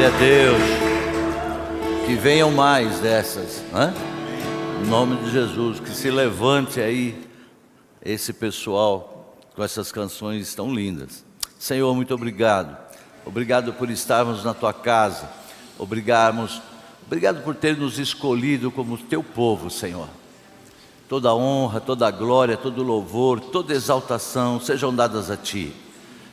[0.00, 0.62] Glória a Deus.
[2.06, 3.92] Que venham mais dessas, né?
[4.82, 7.28] Em nome de Jesus, que se levante aí
[8.02, 11.22] esse pessoal com essas canções tão lindas.
[11.58, 12.74] Senhor, muito obrigado.
[13.26, 15.28] Obrigado por estarmos na tua casa.
[15.78, 16.62] Obrigamos,
[17.04, 20.08] obrigado por ter nos escolhido como teu povo, Senhor.
[21.10, 25.74] Toda honra, toda glória, todo louvor, toda exaltação sejam dadas a ti.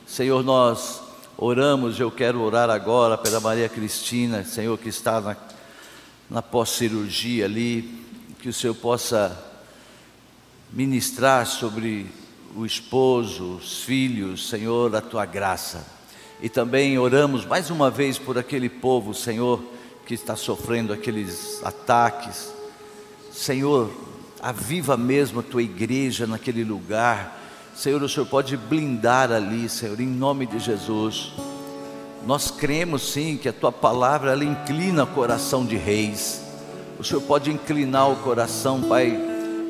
[0.06, 1.02] Senhor, nós
[1.40, 5.36] oramos, eu quero orar agora pela Maria Cristina, Senhor, que está na,
[6.28, 8.04] na pós-cirurgia ali,
[8.40, 9.40] que o Senhor possa
[10.72, 12.06] ministrar sobre
[12.56, 15.86] o esposo, os filhos, Senhor, a tua graça.
[16.42, 19.62] E também oramos mais uma vez por aquele povo, Senhor,
[20.06, 22.52] que está sofrendo aqueles ataques.
[23.30, 23.92] Senhor,
[24.40, 27.37] aviva mesmo a tua igreja naquele lugar
[27.78, 31.30] Senhor, o Senhor pode blindar ali, Senhor, em nome de Jesus.
[32.26, 36.42] Nós cremos sim que a tua palavra ela inclina o coração de reis.
[36.98, 39.16] O Senhor pode inclinar o coração, Pai,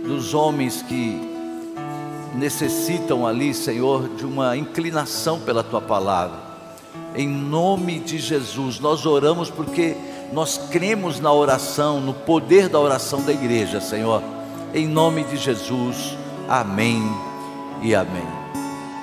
[0.07, 1.21] dos homens que
[2.35, 6.39] necessitam ali, Senhor, de uma inclinação pela tua palavra.
[7.15, 9.95] Em nome de Jesus, nós oramos porque
[10.33, 14.23] nós cremos na oração, no poder da oração da igreja, Senhor.
[14.73, 16.17] Em nome de Jesus.
[16.49, 17.28] Amém
[17.83, 18.27] e amém.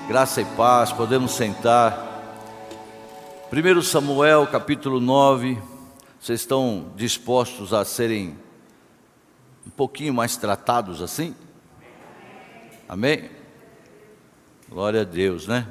[0.08, 2.04] Graça e paz, podemos sentar.
[3.52, 5.58] 1 Samuel capítulo 9,
[6.20, 8.38] vocês estão dispostos a serem
[9.66, 11.36] um pouquinho mais tratados assim?
[12.88, 13.30] Amém?
[14.70, 15.68] Glória a Deus, né?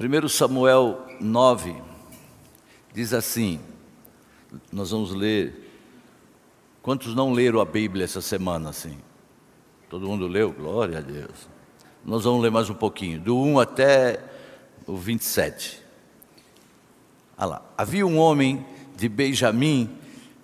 [0.00, 1.74] 1 Samuel 9
[2.92, 3.60] diz assim:
[4.72, 5.62] nós vamos ler.
[6.82, 8.98] Quantos não leram a Bíblia essa semana assim?
[9.94, 10.50] Todo mundo leu?
[10.50, 11.48] Glória a Deus.
[12.04, 14.18] Nós vamos ler mais um pouquinho, do 1 até
[14.88, 15.80] o 27.
[17.38, 17.62] Olha lá.
[17.78, 19.88] Havia um homem de Benjamim,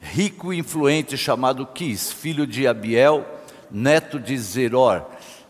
[0.00, 3.26] rico e influente, chamado Quis, filho de Abiel,
[3.68, 5.04] neto de Zeror,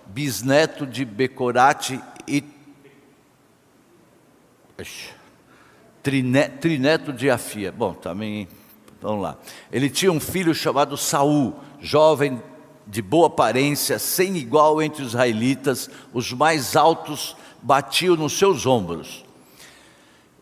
[0.06, 2.42] bisneto de Becorate e
[6.58, 7.70] trineto de Afia.
[7.70, 8.48] Bom, também,
[9.02, 9.36] vamos lá.
[9.70, 12.40] Ele tinha um filho chamado Saul, jovem
[12.90, 19.24] de boa aparência, sem igual entre os israelitas, os mais altos batiam nos seus ombros.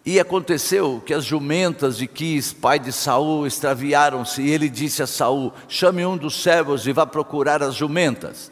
[0.05, 5.07] E aconteceu que as jumentas de Quis, pai de Saul, extraviaram-se, e ele disse a
[5.07, 8.51] Saul: Chame um dos servos e vá procurar as jumentas.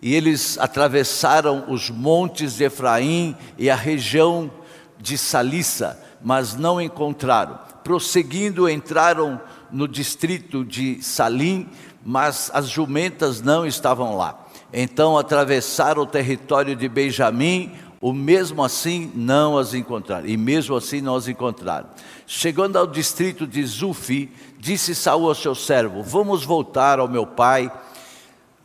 [0.00, 4.50] E eles atravessaram os montes de Efraim e a região
[4.98, 7.58] de Salissa, mas não encontraram.
[7.84, 9.38] Prosseguindo, entraram
[9.70, 11.68] no distrito de Salim,
[12.04, 14.46] mas as jumentas não estavam lá.
[14.72, 21.00] Então atravessaram o território de Benjamim, o mesmo assim não as encontraram, e mesmo assim
[21.00, 21.88] não as encontraram.
[22.26, 27.72] Chegando ao distrito de Zufi, disse Saul ao seu servo: Vamos voltar ao meu pai,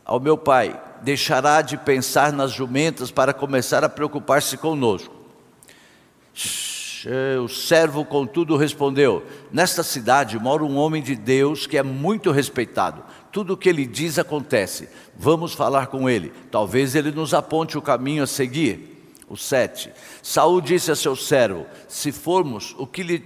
[0.04, 5.12] ao meu pai, deixará de pensar nas jumentas para começar a preocupar-se conosco.
[7.42, 13.02] O servo, contudo, respondeu: Nesta cidade mora um homem de Deus que é muito respeitado
[13.34, 14.88] tudo o que ele diz acontece.
[15.18, 16.32] Vamos falar com ele.
[16.52, 19.12] Talvez ele nos aponte o caminho a seguir.
[19.28, 19.90] O 7.
[20.22, 23.18] Saul disse a seu servo: Se formos, o que lhe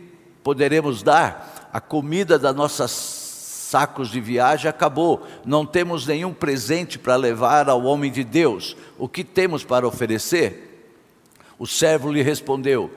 [0.43, 1.69] poderemos dar?
[1.71, 5.27] A comida da nossas sacos de viagem acabou.
[5.45, 8.79] Não temos nenhum presente para levar ao homem de Deus.
[8.99, 10.97] O que temos para oferecer?
[11.59, 12.91] O servo lhe respondeu: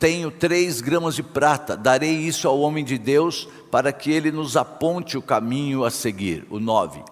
[0.00, 4.56] tenho três gramas de prata, darei isso ao homem de Deus para que ele nos
[4.56, 6.46] aponte o caminho a seguir.
[6.48, 7.02] O 9.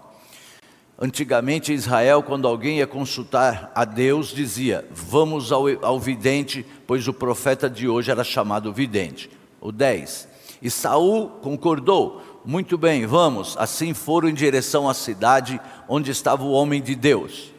[0.99, 7.07] Antigamente em Israel, quando alguém ia consultar a Deus, dizia: Vamos ao, ao vidente, pois
[7.07, 9.31] o profeta de hoje era chamado vidente.
[9.61, 10.27] O 10.
[10.63, 13.55] E Saul concordou: Muito bem, vamos.
[13.59, 17.53] Assim foram em direção à cidade onde estava o homem de Deus.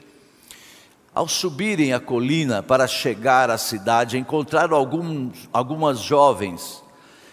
[1.13, 6.83] Ao subirem a colina para chegar à cidade, encontraram alguns, algumas jovens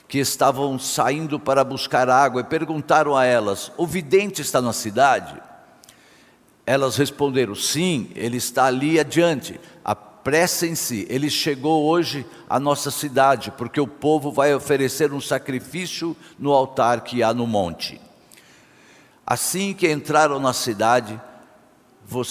[0.08, 5.40] que estavam saindo para buscar água e perguntaram a elas: O vidente está na cidade?
[6.64, 9.60] Elas responderam: Sim, ele está ali adiante.
[9.84, 16.52] Apressem-se, ele chegou hoje à nossa cidade, porque o povo vai oferecer um sacrifício no
[16.52, 18.00] altar que há no monte.
[19.24, 21.20] Assim que entraram na cidade,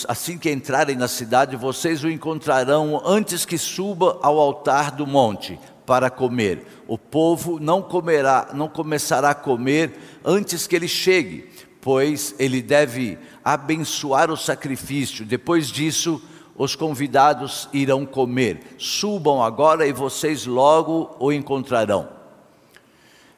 [0.08, 5.60] assim que entrarem na cidade, vocês o encontrarão antes que suba ao altar do monte
[5.86, 6.66] para comer.
[6.88, 11.50] O povo não comerá, não começará a comer antes que ele chegue,
[11.82, 15.26] pois ele deve abençoar o sacrifício.
[15.26, 16.22] Depois disso,
[16.58, 18.76] os convidados irão comer.
[18.78, 22.10] Subam agora e vocês logo o encontrarão.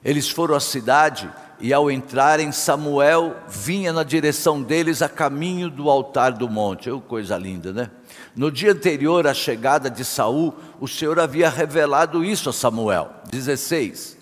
[0.04, 5.90] Eles foram à cidade e ao entrarem, Samuel vinha na direção deles a caminho do
[5.90, 6.90] altar do monte.
[6.90, 7.90] Oh, coisa linda, né?
[8.36, 13.10] No dia anterior à chegada de Saul, o Senhor havia revelado isso a Samuel.
[13.32, 14.18] 16.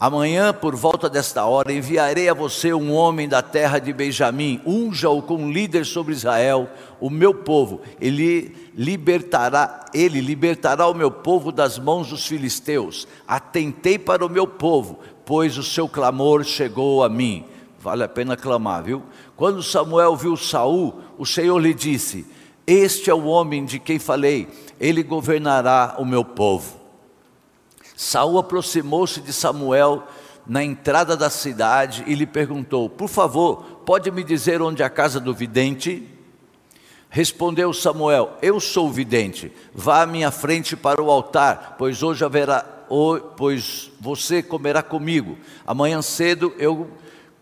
[0.00, 5.20] Amanhã, por volta desta hora, enviarei a você um homem da terra de Benjamim, unja-o
[5.20, 6.68] como líder sobre Israel,
[7.00, 7.80] o meu povo.
[8.00, 13.08] Ele libertará, ele libertará o meu povo das mãos dos filisteus.
[13.26, 17.44] Atentei para o meu povo, pois o seu clamor chegou a mim.
[17.78, 19.02] Vale a pena clamar, viu?
[19.36, 22.26] Quando Samuel viu Saul, o Senhor lhe disse:
[22.66, 24.48] Este é o homem de quem falei,
[24.80, 26.80] ele governará o meu povo.
[27.94, 30.02] Saul aproximou-se de Samuel
[30.46, 34.90] na entrada da cidade e lhe perguntou: Por favor, pode me dizer onde é a
[34.90, 36.08] casa do vidente?
[37.10, 39.52] Respondeu Samuel: Eu sou o vidente.
[39.74, 42.77] Vá à minha frente para o altar, pois hoje haverá,
[43.36, 45.38] pois você comerá comigo.
[45.66, 46.90] Amanhã cedo eu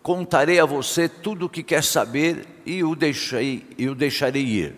[0.02, 4.75] contarei a você tudo o que quer saber e o deixarei, e o deixarei ir.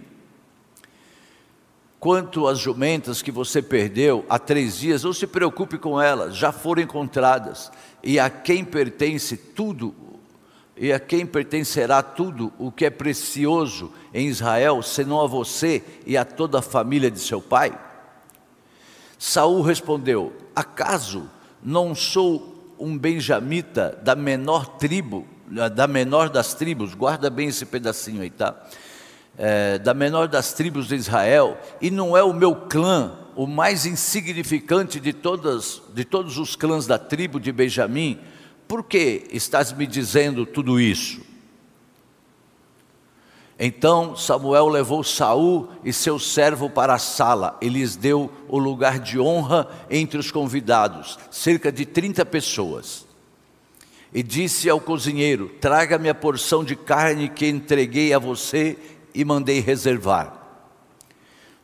[2.01, 6.53] Quanto às jumentas que você perdeu há três dias, não se preocupe com elas, já
[6.53, 7.73] foram encontradas.
[8.03, 9.95] E a quem pertence tudo,
[10.77, 16.17] e a quem pertencerá tudo o que é precioso em Israel, senão a você e
[16.17, 17.77] a toda a família de seu pai?
[19.19, 21.29] Saul respondeu: Acaso
[21.63, 25.27] não sou um benjamita da menor tribo,
[25.75, 26.95] da menor das tribos?
[26.95, 28.55] Guarda bem esse pedacinho aí, tá?
[29.39, 33.87] é, da menor das tribos de Israel, e não é o meu clã o mais
[33.87, 38.19] insignificante de, todas, de todos os clãs da tribo de Benjamim,
[38.67, 41.21] por que estás me dizendo tudo isso?
[43.59, 49.01] Então Samuel levou Saul e seu servo para a sala e lhes deu o lugar
[49.01, 53.05] de honra entre os convidados, cerca de 30 pessoas.
[54.15, 58.79] E disse ao cozinheiro: Traga-me a porção de carne que entreguei a você
[59.13, 60.35] e mandei reservar.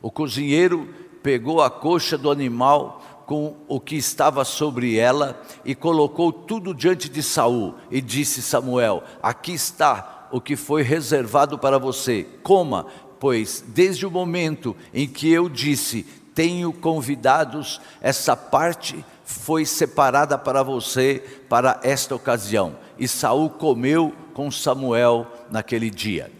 [0.03, 0.93] O cozinheiro
[1.23, 7.09] pegou a coxa do animal com o que estava sobre ela e colocou tudo diante
[7.09, 12.27] de Saul e disse Samuel: Aqui está o que foi reservado para você.
[12.43, 12.87] Coma,
[13.19, 16.05] pois desde o momento em que eu disse:
[16.35, 22.77] Tenho convidados, essa parte foi separada para você para esta ocasião.
[22.99, 26.31] E Saul comeu com Samuel naquele dia.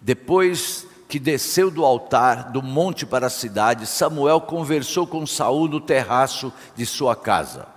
[0.00, 5.80] Depois que desceu do altar do monte para a cidade, Samuel conversou com Saul no
[5.80, 7.73] terraço de sua casa.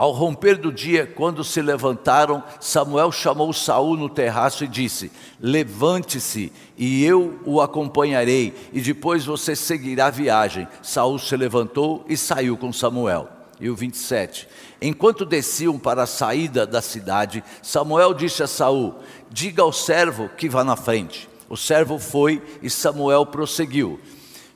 [0.00, 6.50] Ao romper do dia, quando se levantaram, Samuel chamou Saul no terraço e disse: Levante-se
[6.74, 10.66] e eu o acompanharei, e depois você seguirá a viagem.
[10.80, 13.28] Saul se levantou e saiu com Samuel.
[13.60, 14.48] E o 27.
[14.80, 18.94] Enquanto desciam para a saída da cidade, Samuel disse a Saul:
[19.30, 21.28] Diga ao servo que vá na frente.
[21.46, 24.00] O servo foi e Samuel prosseguiu: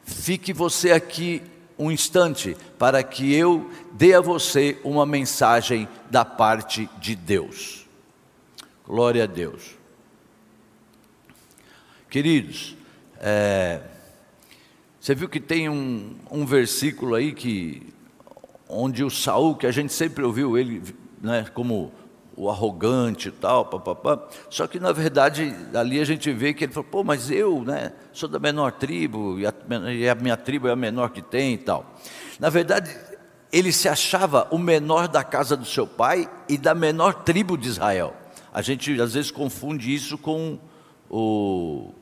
[0.07, 1.43] Fique você aqui
[1.79, 7.87] um instante, para que eu dê a você uma mensagem da parte de Deus.
[8.87, 9.77] Glória a Deus.
[12.09, 12.77] Queridos,
[13.19, 13.81] é,
[15.01, 17.93] você viu que tem um, um versículo aí que
[18.69, 20.83] onde o Saul, que a gente sempre ouviu ele
[21.21, 21.93] né, como
[22.37, 24.29] o arrogante e tal, papapá.
[24.51, 27.93] Só que na verdade ali a gente vê que ele falou, pô, mas eu, né,
[28.13, 29.55] sou da menor tribo e a,
[29.93, 31.95] e a minha tribo é a menor que tem e tal.
[32.39, 32.97] Na verdade,
[33.53, 37.69] ele se achava o menor da casa do seu pai e da menor tribo de
[37.69, 38.15] Israel.
[38.53, 40.59] A gente às vezes confunde isso com
[41.09, 41.93] o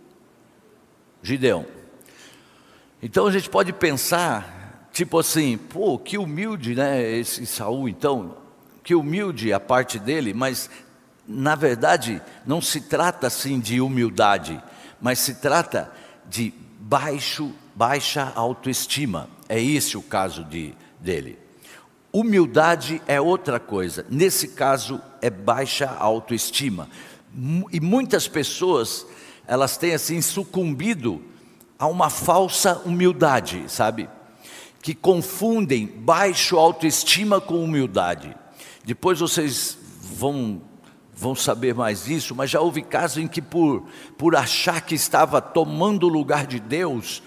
[1.23, 1.67] Gideão.
[3.03, 4.63] Então a gente pode pensar
[4.93, 8.37] Tipo assim, pô, que humilde, né, esse Saul então,
[8.83, 10.69] que humilde a parte dele, mas
[11.27, 14.63] na verdade não se trata assim de humildade,
[15.01, 15.93] mas se trata
[16.29, 19.29] de baixo, baixa autoestima.
[19.49, 21.39] É esse o caso de, dele.
[22.13, 24.05] Humildade é outra coisa.
[24.11, 26.89] Nesse caso é baixa autoestima.
[27.71, 29.07] E muitas pessoas,
[29.47, 31.23] elas têm assim sucumbido
[31.79, 34.09] a uma falsa humildade, sabe?
[34.83, 38.35] que confundem baixo autoestima com humildade.
[38.85, 39.79] Depois vocês
[40.17, 40.63] vão
[41.15, 43.85] vão saber mais disso, mas já houve casos em que por
[44.19, 47.23] por achar que estava tomando o lugar de Deus,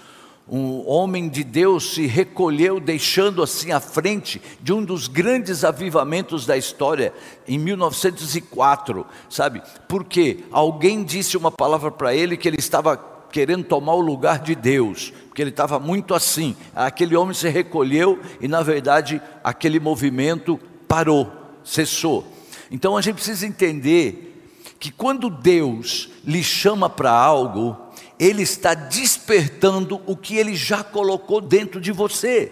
[0.48, 6.46] um homem de Deus se recolheu, deixando assim à frente de um dos grandes avivamentos
[6.46, 7.14] da história,
[7.48, 9.64] em 1904, sabe?
[9.88, 12.96] Porque alguém disse uma palavra para ele que ele estava
[13.32, 16.56] querendo tomar o lugar de Deus, porque ele estava muito assim.
[16.76, 21.32] Aquele homem se recolheu e, na verdade, aquele movimento parou,
[21.66, 22.26] cessou.
[22.72, 24.32] Então a gente precisa entender
[24.80, 27.76] que quando Deus lhe chama para algo,
[28.20, 32.52] Ele está despertando o que Ele já colocou dentro de você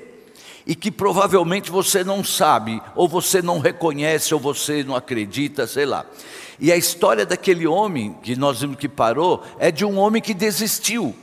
[0.65, 5.86] e que provavelmente você não sabe, ou você não reconhece, ou você não acredita, sei
[5.86, 6.05] lá.
[6.60, 10.34] E a história daquele homem que nós vimos que parou é de um homem que
[10.34, 11.13] desistiu.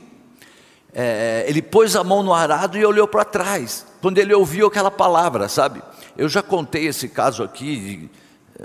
[0.93, 4.91] É, ele pôs a mão no arado e olhou para trás, quando ele ouviu aquela
[4.91, 5.81] palavra, sabe?
[6.17, 8.09] Eu já contei esse caso aqui,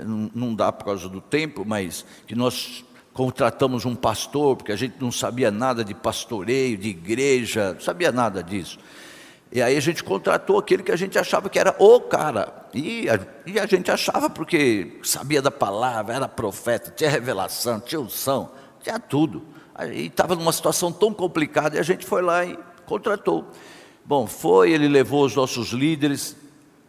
[0.05, 4.95] não dá por causa do tempo, mas que nós contratamos um pastor, porque a gente
[4.99, 8.77] não sabia nada de pastoreio, de igreja, não sabia nada disso.
[9.51, 12.53] E aí a gente contratou aquele que a gente achava que era o cara.
[12.73, 17.99] E a, e a gente achava porque sabia da palavra, era profeta, tinha revelação, tinha
[17.99, 18.51] unção,
[18.83, 19.41] tinha tudo.
[19.91, 23.45] E estava numa situação tão complicada e a gente foi lá e contratou.
[24.05, 26.35] Bom, foi, ele levou os nossos líderes,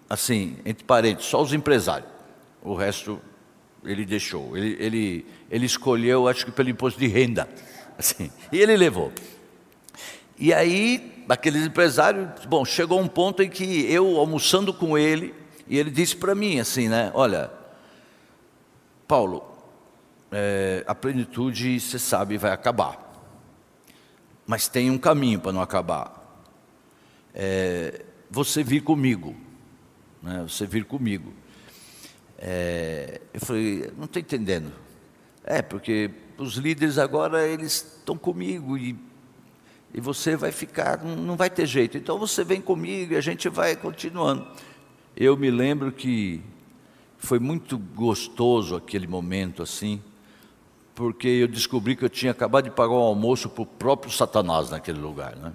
[0.09, 2.11] assim, entre parentes, só os empresários.
[2.62, 3.21] O resto
[3.85, 4.57] ele deixou.
[4.57, 7.49] Ele, ele, ele escolheu, acho que pelo imposto de renda.
[7.99, 9.12] Assim, e ele levou.
[10.38, 15.35] E aí, aqueles empresários, bom, chegou um ponto em que eu almoçando com ele,
[15.67, 17.11] e ele disse para mim assim, né?
[17.12, 17.50] Olha,
[19.09, 19.43] Paulo,
[20.31, 23.09] é, a plenitude, você sabe, vai acabar.
[24.47, 26.43] Mas tem um caminho para não acabar.
[27.35, 29.35] É, você vir comigo.
[30.28, 31.32] Né, você vir comigo.
[32.38, 34.73] É, eu falei, não estou entendendo.
[35.44, 38.97] É, porque os líderes agora, eles estão comigo e
[39.92, 41.97] e você vai ficar, não vai ter jeito.
[41.97, 44.47] Então você vem comigo e a gente vai continuando.
[45.16, 46.42] Eu me lembro que
[47.16, 50.02] foi muito gostoso aquele momento assim,
[50.94, 54.70] porque eu descobri que eu tinha acabado de pagar um almoço para o próprio Satanás
[54.70, 55.35] naquele lugar.
[55.37, 55.52] Né?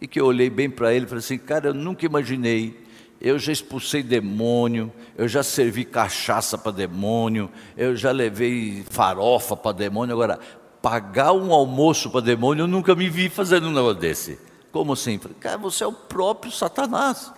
[0.00, 2.84] E que eu olhei bem para ele e falei assim: cara, eu nunca imaginei.
[3.20, 9.72] Eu já expulsei demônio, eu já servi cachaça para demônio, eu já levei farofa para
[9.72, 10.14] demônio.
[10.14, 10.38] Agora,
[10.82, 14.38] pagar um almoço para demônio, eu nunca me vi fazendo um negócio desse.
[14.70, 15.18] Como assim?
[15.40, 17.32] Cara, você é o próprio Satanás.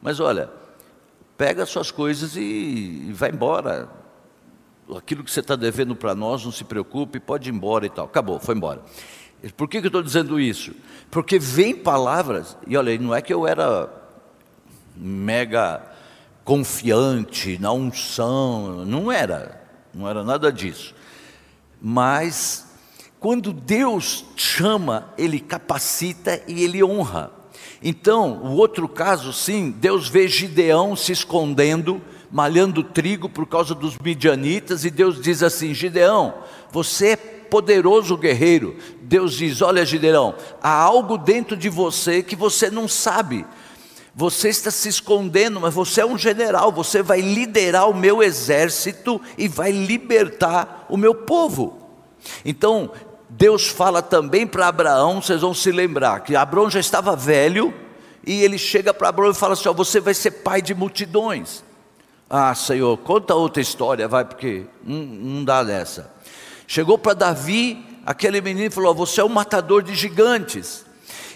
[0.00, 0.50] Mas olha,
[1.36, 2.40] pega as suas coisas e,
[3.08, 3.90] e vai embora.
[4.96, 8.06] Aquilo que você está devendo para nós, não se preocupe, pode ir embora e tal.
[8.06, 8.82] Acabou, foi embora.
[9.56, 10.74] Por que, que eu estou dizendo isso?
[11.10, 13.97] Porque vem palavras, e olha, não é que eu era
[14.98, 15.82] mega
[16.44, 19.62] confiante na unção, não era,
[19.94, 20.94] não era nada disso.
[21.80, 22.66] Mas
[23.20, 27.32] quando Deus chama, Ele capacita e Ele honra.
[27.82, 32.00] Então, o outro caso, sim, Deus vê Gideão se escondendo,
[32.30, 36.34] malhando trigo por causa dos midianitas, e Deus diz assim: Gideão,
[36.72, 38.76] você é poderoso guerreiro.
[39.02, 43.44] Deus diz: Olha, Gideão, há algo dentro de você que você não sabe.
[44.18, 49.20] Você está se escondendo, mas você é um general, você vai liderar o meu exército
[49.38, 51.78] e vai libertar o meu povo.
[52.44, 52.90] Então,
[53.28, 57.72] Deus fala também para Abraão, vocês vão se lembrar, que Abraão já estava velho,
[58.26, 61.62] e ele chega para Abraão e fala assim: ó, Você vai ser pai de multidões.
[62.28, 66.12] Ah, Senhor, conta outra história, vai, porque não, não dá dessa.
[66.66, 70.84] Chegou para Davi, aquele menino falou: Você é um matador de gigantes.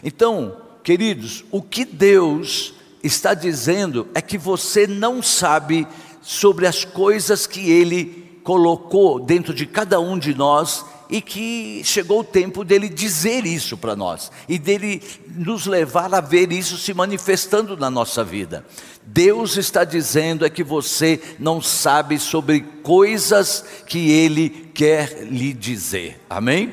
[0.03, 5.87] Então, queridos, o que Deus está dizendo é que você não sabe
[6.21, 12.21] sobre as coisas que Ele colocou dentro de cada um de nós e que chegou
[12.21, 16.95] o tempo dele dizer isso para nós e dele nos levar a ver isso se
[16.95, 18.65] manifestando na nossa vida.
[19.05, 26.19] Deus está dizendo é que você não sabe sobre coisas que ele quer lhe dizer.
[26.31, 26.73] Amém?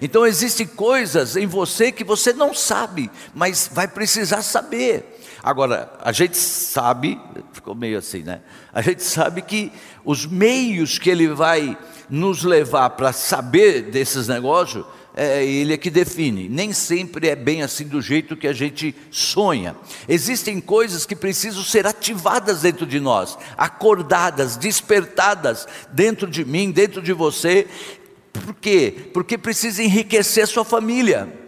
[0.00, 5.18] Então existem coisas em você que você não sabe, mas vai precisar saber.
[5.42, 7.18] Agora, a gente sabe,
[7.52, 8.40] ficou meio assim, né?
[8.72, 9.72] A gente sabe que
[10.04, 11.78] os meios que ele vai
[12.10, 14.84] nos levar para saber desses negócios,
[15.14, 16.48] é ele é que define.
[16.48, 19.74] Nem sempre é bem assim do jeito que a gente sonha.
[20.08, 27.02] Existem coisas que precisam ser ativadas dentro de nós, acordadas, despertadas dentro de mim, dentro
[27.02, 27.66] de você.
[28.32, 29.10] Por quê?
[29.12, 31.40] Porque precisa enriquecer sua família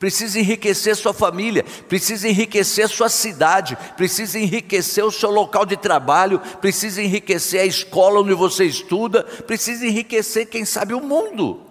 [0.00, 6.40] precisa enriquecer sua família, precisa enriquecer sua cidade, precisa enriquecer o seu local de trabalho,
[6.58, 11.69] precisa enriquecer a escola onde você estuda, precisa enriquecer, quem sabe, o mundo.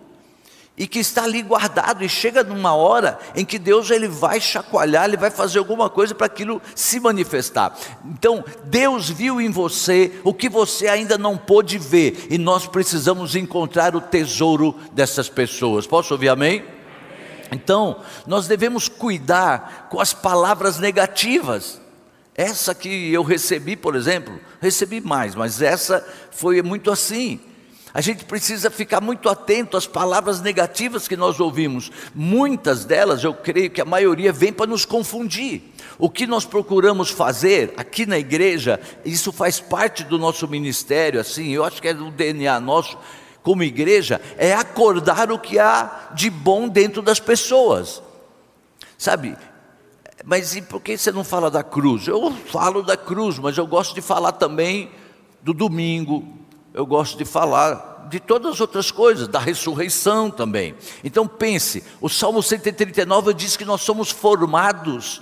[0.80, 5.04] E que está ali guardado, e chega numa hora em que Deus ele vai chacoalhar,
[5.04, 7.78] ele vai fazer alguma coisa para aquilo se manifestar.
[8.06, 13.36] Então, Deus viu em você o que você ainda não pôde ver, e nós precisamos
[13.36, 15.86] encontrar o tesouro dessas pessoas.
[15.86, 16.64] Posso ouvir amém?
[17.52, 21.82] Então, nós devemos cuidar com as palavras negativas.
[22.34, 27.38] Essa que eu recebi, por exemplo, recebi mais, mas essa foi muito assim.
[27.94, 31.92] A gente precisa ficar muito atento às palavras negativas que nós ouvimos.
[32.14, 35.74] Muitas delas, eu creio que a maioria vem para nos confundir.
[35.98, 41.50] O que nós procuramos fazer aqui na igreja, isso faz parte do nosso ministério, assim,
[41.50, 42.98] eu acho que é do DNA nosso
[43.42, 48.04] como igreja, é acordar o que há de bom dentro das pessoas.
[48.98, 49.36] Sabe?
[50.24, 52.08] Mas e por que você não fala da cruz?
[52.08, 54.92] Eu falo da cruz, mas eu gosto de falar também
[55.42, 56.39] do domingo,
[56.74, 60.76] eu gosto de falar de todas as outras coisas, da ressurreição também.
[61.04, 65.22] Então pense, o Salmo 139 diz que nós somos formados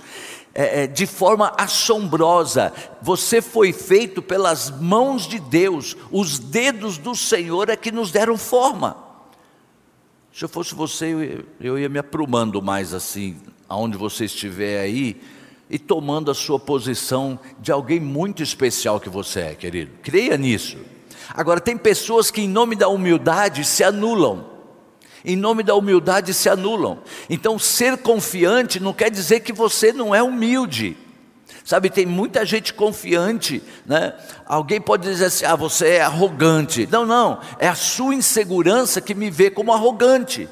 [0.54, 2.72] é, é, de forma assombrosa.
[3.02, 8.38] Você foi feito pelas mãos de Deus, os dedos do Senhor é que nos deram
[8.38, 8.96] forma.
[10.32, 13.36] Se eu fosse você, eu, eu ia me aprumando mais assim,
[13.68, 15.20] aonde você estiver aí,
[15.70, 19.90] e tomando a sua posição de alguém muito especial que você é, querido.
[20.02, 20.78] Creia nisso.
[21.34, 24.46] Agora, tem pessoas que, em nome da humildade, se anulam.
[25.24, 26.98] Em nome da humildade, se anulam.
[27.28, 30.96] Então, ser confiante não quer dizer que você não é humilde.
[31.64, 34.14] Sabe, tem muita gente confiante, né?
[34.46, 36.88] Alguém pode dizer assim: ah, você é arrogante.
[36.90, 40.48] Não, não, é a sua insegurança que me vê como arrogante.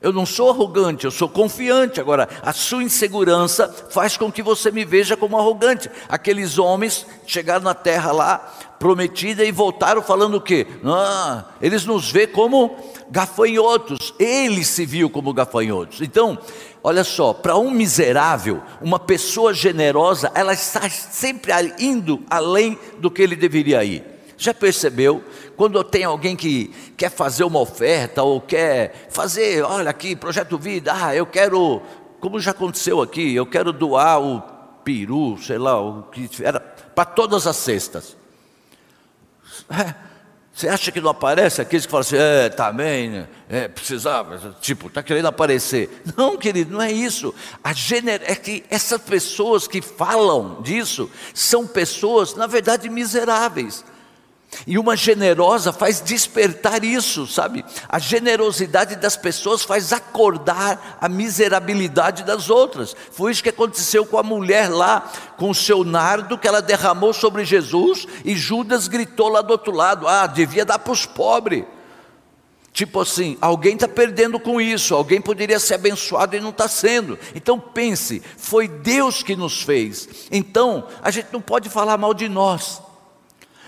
[0.00, 2.00] Eu não sou arrogante, eu sou confiante.
[2.00, 5.90] Agora, a sua insegurança faz com que você me veja como arrogante.
[6.08, 8.38] Aqueles homens chegaram na terra lá,
[8.78, 10.68] prometida, e voltaram falando o quê?
[10.84, 12.76] Ah, eles nos vê como
[13.10, 14.14] gafanhotos.
[14.20, 16.00] Ele se viu como gafanhotos.
[16.00, 16.38] Então,
[16.80, 23.20] olha só, para um miserável, uma pessoa generosa, ela está sempre indo além do que
[23.20, 24.04] ele deveria ir.
[24.36, 25.24] Já percebeu?
[25.58, 30.92] Quando tem alguém que quer fazer uma oferta ou quer fazer, olha aqui, projeto vida,
[30.94, 31.82] ah, eu quero,
[32.20, 34.40] como já aconteceu aqui, eu quero doar o
[34.84, 38.16] peru, sei lá, o que era, para todas as cestas.
[39.68, 39.94] É,
[40.54, 43.28] você acha que não aparece aqueles que falam assim, é, também, né?
[43.48, 45.90] é, precisava, tipo, está querendo aparecer.
[46.16, 47.34] Não, querido, não é isso.
[47.64, 47.72] A.
[48.24, 53.84] É que essas pessoas que falam disso são pessoas, na verdade, miseráveis.
[54.66, 57.64] E uma generosa faz despertar isso, sabe?
[57.88, 62.96] A generosidade das pessoas faz acordar a miserabilidade das outras.
[63.12, 67.12] Foi isso que aconteceu com a mulher lá, com o seu nardo que ela derramou
[67.12, 71.64] sobre Jesus, e Judas gritou lá do outro lado: Ah, devia dar para os pobres.
[72.72, 77.18] Tipo assim, alguém está perdendo com isso, alguém poderia ser abençoado e não está sendo.
[77.34, 80.08] Então pense, foi Deus que nos fez.
[80.30, 82.80] Então, a gente não pode falar mal de nós.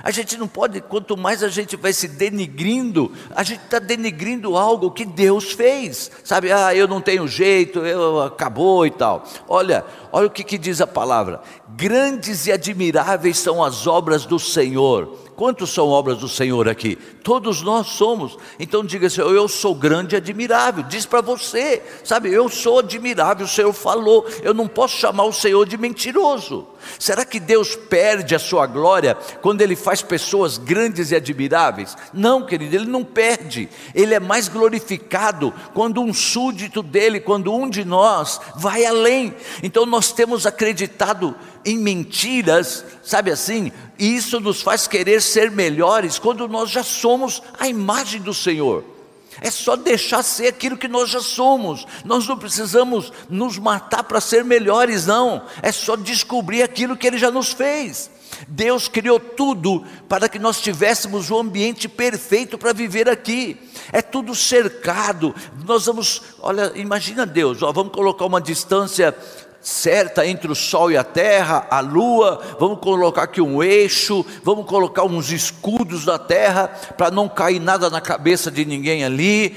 [0.03, 4.57] A gente não pode, quanto mais a gente vai se denigrindo, a gente está denigrindo
[4.57, 6.51] algo que Deus fez, sabe?
[6.51, 9.25] Ah, eu não tenho jeito, eu acabou e tal.
[9.47, 14.39] Olha, olha o que, que diz a palavra: grandes e admiráveis são as obras do
[14.39, 15.17] Senhor.
[15.41, 16.97] Quantos são obras do Senhor aqui?
[16.97, 18.37] Todos nós somos.
[18.59, 20.83] Então diga assim: eu sou grande e admirável.
[20.83, 22.31] Diz para você, sabe?
[22.31, 23.47] Eu sou admirável.
[23.47, 24.27] O Senhor falou.
[24.43, 26.67] Eu não posso chamar o Senhor de mentiroso.
[26.99, 31.97] Será que Deus perde a sua glória quando Ele faz pessoas grandes e admiráveis?
[32.13, 33.69] Não, querido, Ele não perde.
[33.95, 39.35] Ele é mais glorificado quando um súdito dele, quando um de nós vai além.
[39.63, 43.73] Então nós temos acreditado em mentiras, sabe assim?
[43.99, 49.00] E isso nos faz querer ser melhores quando nós já somos a imagem do Senhor.
[49.41, 51.87] É só deixar ser aquilo que nós já somos.
[52.05, 55.43] Nós não precisamos nos matar para ser melhores, não.
[55.63, 58.11] É só descobrir aquilo que Ele já nos fez.
[58.49, 63.59] Deus criou tudo para que nós tivéssemos o ambiente perfeito para viver aqui.
[63.93, 65.35] É tudo cercado.
[65.67, 69.17] Nós vamos, olha, imagina Deus, ó, vamos colocar uma distância
[69.61, 74.67] certa entre o Sol e a Terra, a Lua, vamos colocar aqui um eixo, vamos
[74.67, 79.57] colocar uns escudos na Terra, para não cair nada na cabeça de ninguém ali.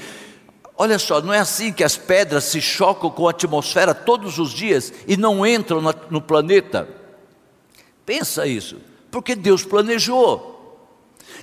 [0.76, 4.52] Olha só, não é assim que as pedras se chocam com a atmosfera todos os
[4.52, 6.88] dias e não entram no planeta?
[8.04, 8.76] Pensa isso,
[9.10, 10.52] porque Deus planejou.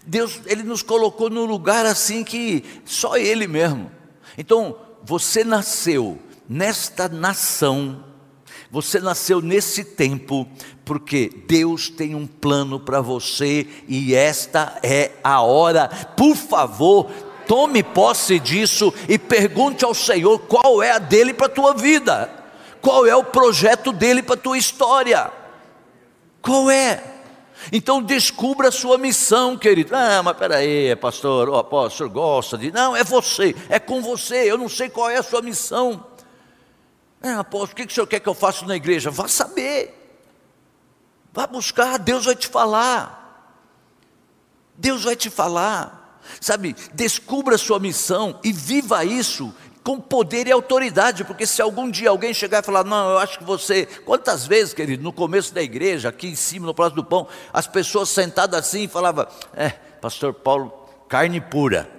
[0.06, 3.92] Deus, Ele nos colocou num lugar assim que só Ele mesmo.
[4.38, 8.11] Então, você nasceu nesta nação
[8.72, 10.48] você nasceu nesse tempo
[10.86, 15.90] porque Deus tem um plano para você e esta é a hora.
[16.16, 17.12] Por favor,
[17.46, 22.30] tome posse disso e pergunte ao Senhor qual é a dele para a tua vida.
[22.82, 25.30] Qual é o projeto dele para a tua história?
[26.42, 27.04] Qual é?
[27.74, 29.94] Então descubra a sua missão, querido.
[29.94, 32.72] Ah, mas peraí, pastor, o apóstolo gosta de.
[32.72, 34.50] Não, é você, é com você.
[34.50, 36.06] Eu não sei qual é a sua missão.
[37.22, 39.12] É, apóstolo, o que o senhor quer que eu faça na igreja?
[39.12, 39.98] Vá saber.
[41.32, 43.56] Vá buscar, Deus vai te falar.
[44.76, 46.20] Deus vai te falar.
[46.40, 49.54] Sabe, descubra a sua missão e viva isso
[49.84, 53.40] com poder e autoridade, porque se algum dia alguém chegar e falar, não, eu acho
[53.40, 53.86] que você.
[53.86, 57.66] Quantas vezes, querido, no começo da igreja, aqui em cima, no Prazo do Pão, as
[57.66, 60.72] pessoas sentadas assim falavam, é, pastor Paulo,
[61.08, 61.90] carne pura.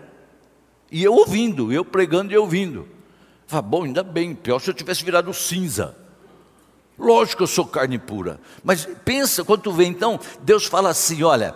[0.90, 2.88] E eu ouvindo, eu pregando e ouvindo.
[3.52, 5.94] Falei, bom, ainda bem, pior se eu tivesse virado cinza.
[6.98, 8.40] Lógico que eu sou carne pura.
[8.64, 11.54] Mas pensa, quando tu vê então, Deus fala assim: olha,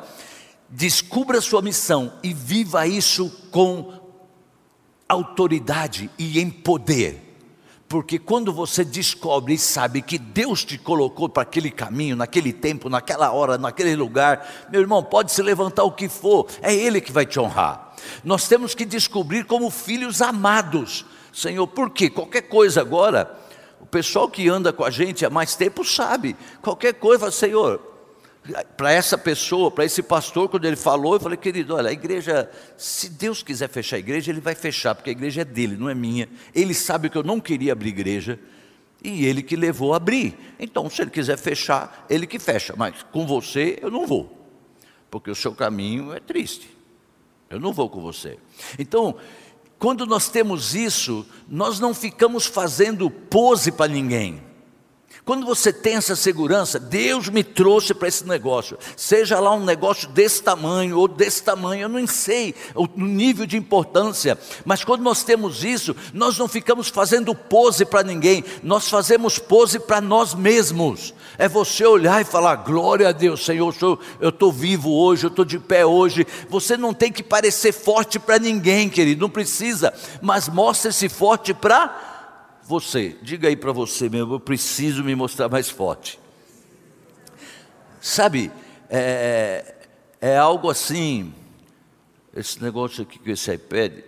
[0.68, 3.94] descubra a sua missão e viva isso com
[5.09, 7.22] autoridade e em poder.
[7.88, 12.90] Porque quando você descobre e sabe que Deus te colocou para aquele caminho, naquele tempo,
[12.90, 17.12] naquela hora, naquele lugar, meu irmão, pode se levantar o que for, é Ele que
[17.12, 17.94] vai te honrar.
[18.22, 21.06] Nós temos que descobrir como filhos amados,
[21.37, 22.09] Senhor, por quê?
[22.09, 23.38] Qualquer coisa agora,
[23.79, 27.79] o pessoal que anda com a gente há mais tempo sabe, qualquer coisa, Senhor,
[28.75, 32.51] para essa pessoa, para esse pastor, quando ele falou, eu falei, querido, olha, a igreja,
[32.79, 35.90] se Deus quiser fechar a igreja, ele vai fechar, porque a igreja é dele, não
[35.90, 36.27] é minha.
[36.55, 38.40] Ele sabe que eu não queria abrir igreja,
[39.05, 40.38] e ele que levou a abrir.
[40.59, 44.35] Então, se ele quiser fechar, ele que fecha, mas com você eu não vou,
[45.11, 46.75] porque o seu caminho é triste.
[47.51, 48.38] Eu não vou com você.
[48.79, 49.16] Então,
[49.78, 54.45] quando nós temos isso, nós não ficamos fazendo pose para ninguém.
[55.26, 60.08] Quando você tem essa segurança, Deus me trouxe para esse negócio, seja lá um negócio
[60.10, 65.24] desse tamanho ou desse tamanho, eu não sei o nível de importância, mas quando nós
[65.24, 71.12] temos isso, nós não ficamos fazendo pose para ninguém, nós fazemos pose para nós mesmos.
[71.36, 73.74] É você olhar e falar: glória a Deus, Senhor,
[74.20, 76.24] eu estou vivo hoje, eu estou de pé hoje.
[76.48, 82.15] Você não tem que parecer forte para ninguém, querido, não precisa, mas mostre-se forte para
[82.66, 86.18] você, diga aí para você mesmo, eu preciso me mostrar mais forte.
[88.00, 88.50] Sabe,
[88.90, 89.88] é,
[90.20, 91.33] é algo assim,
[92.35, 94.00] esse negócio aqui com esse iPad,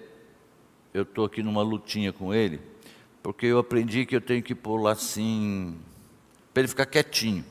[0.92, 2.60] eu estou aqui numa lutinha com ele,
[3.22, 5.78] porque eu aprendi que eu tenho que pular assim,
[6.52, 7.44] para ele ficar quietinho.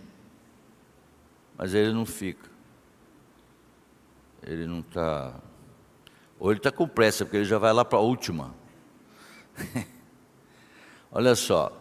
[1.57, 2.49] Mas ele não fica.
[4.43, 5.33] Ele não está.
[6.37, 8.53] Ou ele está com pressa, porque ele já vai lá para a última.
[11.09, 11.71] Olha só,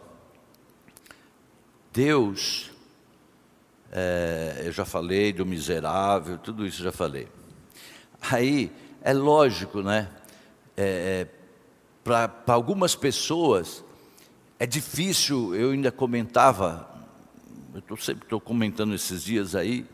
[1.91, 2.71] Deus,
[3.91, 7.27] é, eu já falei do miserável, tudo isso já falei.
[8.21, 10.09] Aí é lógico, né?
[10.77, 11.27] É, é
[12.03, 13.83] Para algumas pessoas
[14.57, 16.89] é difícil, eu ainda comentava,
[17.75, 19.85] eu tô, sempre estou comentando esses dias aí,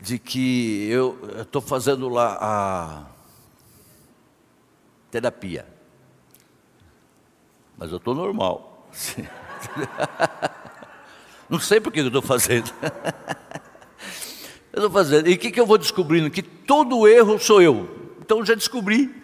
[0.00, 3.06] de que eu estou fazendo lá a
[5.10, 5.71] terapia
[7.82, 8.88] mas eu estou normal.
[11.50, 12.72] Não sei por que eu estou fazendo.
[14.72, 15.28] Eu estou fazendo.
[15.28, 16.30] E o que, que eu vou descobrindo?
[16.30, 18.14] Que todo erro sou eu.
[18.22, 19.14] Então já descobri.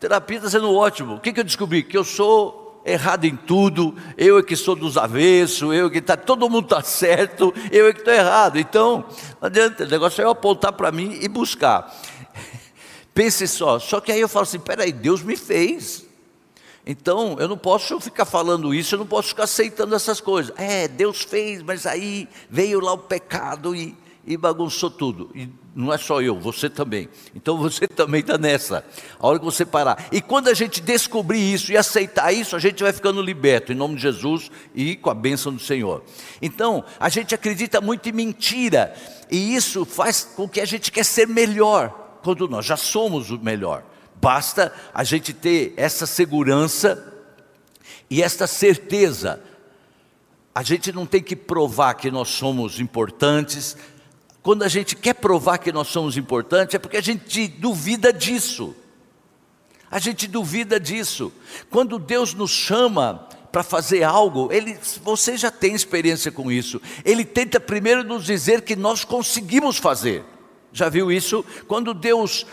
[0.00, 1.16] Terapia está sendo ótimo.
[1.16, 1.82] O que, que eu descobri?
[1.82, 5.98] Que eu sou errado em tudo, eu é que sou dos avessos, eu é que
[5.98, 8.58] está, todo mundo está certo, eu é que estou errado.
[8.58, 9.04] Então,
[9.38, 11.94] não adianta, o negócio é eu apontar para mim e buscar.
[13.12, 16.07] Pense só, só que aí eu falo assim: peraí, Deus me fez.
[16.90, 20.54] Então, eu não posso ficar falando isso, eu não posso ficar aceitando essas coisas.
[20.56, 23.94] É, Deus fez, mas aí veio lá o pecado e,
[24.26, 25.30] e bagunçou tudo.
[25.34, 27.06] E não é só eu, você também.
[27.34, 28.82] Então você também está nessa.
[29.20, 30.08] A hora que você parar.
[30.10, 33.76] E quando a gente descobrir isso e aceitar isso, a gente vai ficando liberto, em
[33.76, 36.02] nome de Jesus e com a bênção do Senhor.
[36.40, 38.94] Então, a gente acredita muito em mentira,
[39.30, 43.38] e isso faz com que a gente quer ser melhor, quando nós já somos o
[43.38, 43.84] melhor.
[44.20, 47.12] Basta a gente ter essa segurança
[48.10, 49.40] e esta certeza.
[50.54, 53.76] A gente não tem que provar que nós somos importantes.
[54.42, 58.74] Quando a gente quer provar que nós somos importantes, é porque a gente duvida disso.
[59.90, 61.32] A gente duvida disso.
[61.70, 66.82] Quando Deus nos chama para fazer algo, ele, você já tem experiência com isso.
[67.04, 70.24] Ele tenta primeiro nos dizer que nós conseguimos fazer.
[70.72, 71.44] Já viu isso?
[71.66, 72.44] Quando Deus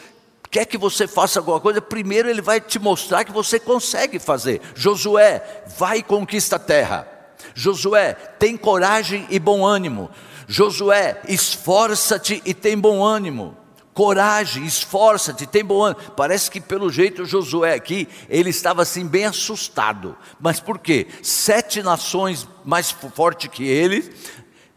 [0.56, 4.62] quer que você faça alguma coisa, primeiro ele vai te mostrar que você consegue fazer.
[4.74, 7.06] Josué, vai e conquista a terra.
[7.54, 10.10] Josué, tem coragem e bom ânimo.
[10.48, 13.58] Josué, esforça-te e tem bom ânimo.
[13.94, 16.00] Coragem, esforça-te, tem bom ânimo.
[16.16, 20.16] Parece que pelo jeito Josué aqui, ele estava assim bem assustado.
[20.40, 21.08] Mas por quê?
[21.22, 24.10] Sete nações mais fortes que ele,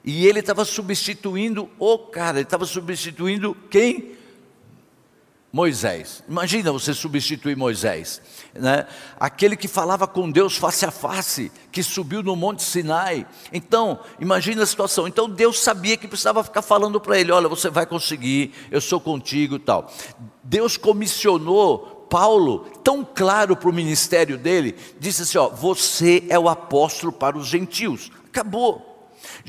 [0.02, 4.17] e ele estava substituindo o cara, ele estava substituindo quem?
[5.52, 6.22] Moisés.
[6.28, 8.20] Imagina você substituir Moisés,
[8.54, 8.86] né?
[9.18, 13.26] Aquele que falava com Deus face a face, que subiu no Monte Sinai.
[13.52, 15.08] Então, imagina a situação.
[15.08, 19.00] Então Deus sabia que precisava ficar falando para ele: olha, você vai conseguir, eu sou
[19.00, 19.90] contigo e tal.
[20.44, 26.48] Deus comissionou Paulo, tão claro para o ministério dele, disse assim: ó, você é o
[26.48, 28.10] apóstolo para os gentios.
[28.26, 28.87] Acabou.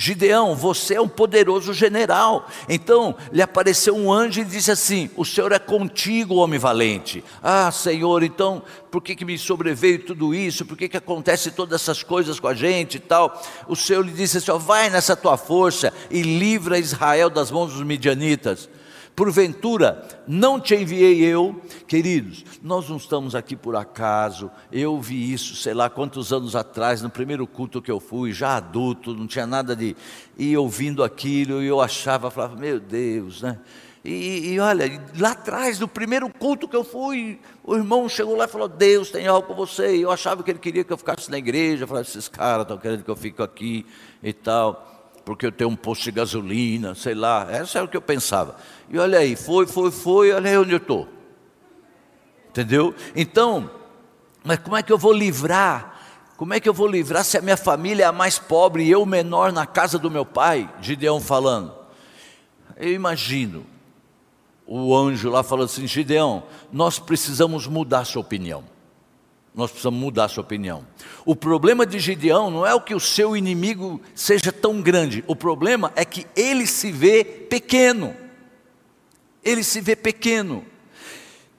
[0.01, 2.47] Gideão, você é um poderoso general.
[2.69, 7.21] Então lhe apareceu um anjo e disse assim: O Senhor é contigo, homem valente.
[7.43, 10.65] Ah, Senhor, então por que, que me sobreveio tudo isso?
[10.65, 13.43] Por que, que acontece todas essas coisas com a gente e tal?
[13.67, 17.83] O Senhor lhe disse assim: Vai nessa tua força e livra Israel das mãos dos
[17.83, 18.69] midianitas.
[19.19, 25.57] Porventura, não te enviei eu, queridos, nós não estamos aqui por acaso, eu vi isso,
[25.57, 29.45] sei lá quantos anos atrás, no primeiro culto que eu fui, já adulto, não tinha
[29.45, 29.93] nada de
[30.37, 33.59] ir ouvindo aquilo, e eu achava, falava, meu Deus, né?
[34.05, 34.85] E, e, olha,
[35.19, 39.11] lá atrás, no primeiro culto que eu fui, o irmão chegou lá e falou: Deus
[39.11, 39.97] tem algo com você.
[39.97, 41.83] E eu achava que ele queria que eu ficasse na igreja.
[41.83, 43.85] Eu falava: esses caras estão querendo que eu fique aqui
[44.23, 44.98] e tal
[45.29, 48.55] porque eu tenho um posto de gasolina, sei lá, essa era o que eu pensava.
[48.89, 51.07] E olha aí, foi, foi, foi, olha aí onde eu estou.
[52.49, 52.95] Entendeu?
[53.15, 53.69] Então,
[54.43, 55.99] mas como é que eu vou livrar?
[56.35, 58.89] Como é que eu vou livrar se a minha família é a mais pobre e
[58.89, 60.67] eu menor na casa do meu pai?
[60.81, 61.75] Gideão falando.
[62.75, 63.67] Eu imagino
[64.65, 66.41] o anjo lá falando assim: Gideão,
[66.73, 68.63] nós precisamos mudar sua opinião.
[69.53, 70.85] Nós precisamos mudar a sua opinião.
[71.25, 75.35] O problema de Gideão não é o que o seu inimigo seja tão grande, o
[75.35, 78.15] problema é que ele se vê pequeno.
[79.43, 80.65] Ele se vê pequeno.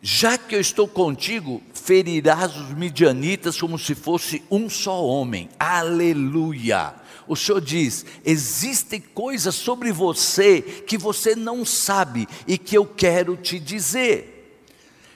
[0.02, 5.50] Já que eu estou contigo, ferirás os midianitas como se fosse um só homem.
[5.58, 6.94] Aleluia!
[7.28, 13.36] O Senhor diz: existem coisas sobre você que você não sabe e que eu quero
[13.36, 14.66] te dizer.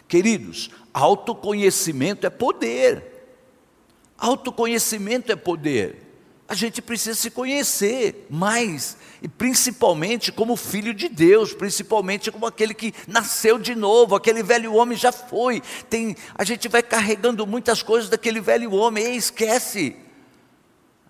[0.06, 3.02] Queridos, Autoconhecimento é poder.
[4.16, 6.00] Autoconhecimento é poder.
[6.46, 12.74] A gente precisa se conhecer mais, e principalmente como filho de Deus, principalmente como aquele
[12.74, 15.62] que nasceu de novo, aquele velho homem já foi.
[15.90, 19.96] Tem, a gente vai carregando muitas coisas daquele velho homem, e esquece.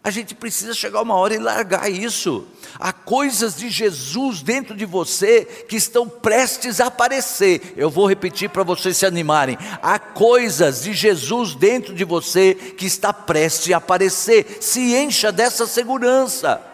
[0.04, 2.46] A gente precisa chegar uma hora e largar isso.
[2.78, 7.72] Há coisas de Jesus dentro de você que estão prestes a aparecer.
[7.74, 9.56] Eu vou repetir para vocês se animarem.
[9.82, 14.58] Há coisas de Jesus dentro de você que está prestes a aparecer.
[14.60, 16.73] Se encha dessa segurança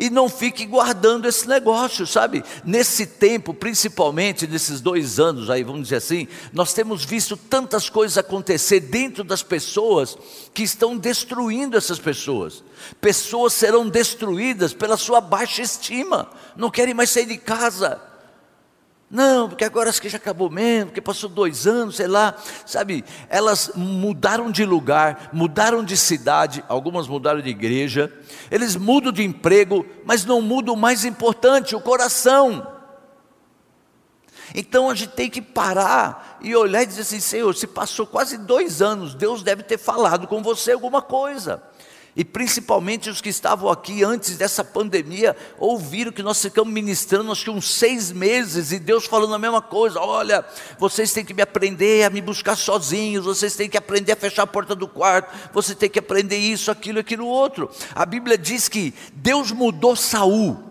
[0.00, 2.42] e não fique guardando esse negócio, sabe?
[2.64, 8.16] Nesse tempo, principalmente nesses dois anos aí, vamos dizer assim, nós temos visto tantas coisas
[8.16, 10.16] acontecer dentro das pessoas
[10.54, 12.64] que estão destruindo essas pessoas.
[12.98, 18.09] Pessoas serão destruídas pela sua baixa estima, não querem mais sair de casa
[19.10, 23.04] não, porque agora acho que já acabou mesmo, porque passou dois anos, sei lá, sabe?
[23.28, 28.12] Elas mudaram de lugar, mudaram de cidade, algumas mudaram de igreja,
[28.52, 32.64] eles mudam de emprego, mas não mudam o mais importante, o coração.
[34.54, 38.38] Então a gente tem que parar e olhar e dizer assim: Senhor, se passou quase
[38.38, 41.60] dois anos, Deus deve ter falado com você alguma coisa.
[42.20, 47.44] E principalmente os que estavam aqui antes dessa pandemia, ouviram que nós ficamos ministrando, acho
[47.44, 50.44] que uns seis meses, e Deus falando a mesma coisa: olha,
[50.78, 54.42] vocês têm que me aprender a me buscar sozinhos, vocês têm que aprender a fechar
[54.42, 57.70] a porta do quarto, você tem que aprender isso, aquilo, aquilo outro.
[57.94, 60.62] A Bíblia diz que Deus mudou Saul.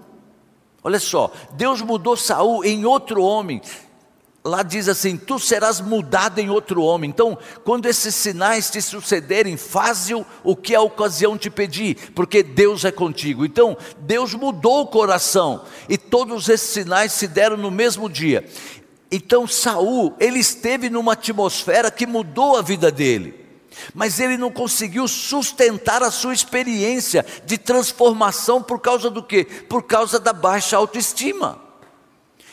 [0.84, 3.60] Olha só, Deus mudou Saul em outro homem
[4.44, 7.10] lá diz assim: Tu serás mudado em outro homem.
[7.10, 12.86] Então, quando esses sinais te sucederem, faze o que a ocasião te pedir, porque Deus
[12.86, 13.46] é contigo.
[13.46, 18.48] Então, Deus mudou o coração, e todos esses sinais se deram no mesmo dia.
[19.12, 23.48] Então, Saul, ele esteve numa atmosfera que mudou a vida dele.
[23.94, 29.46] Mas ele não conseguiu sustentar a sua experiência de transformação por causa do quê?
[29.46, 31.69] Por causa da baixa autoestima.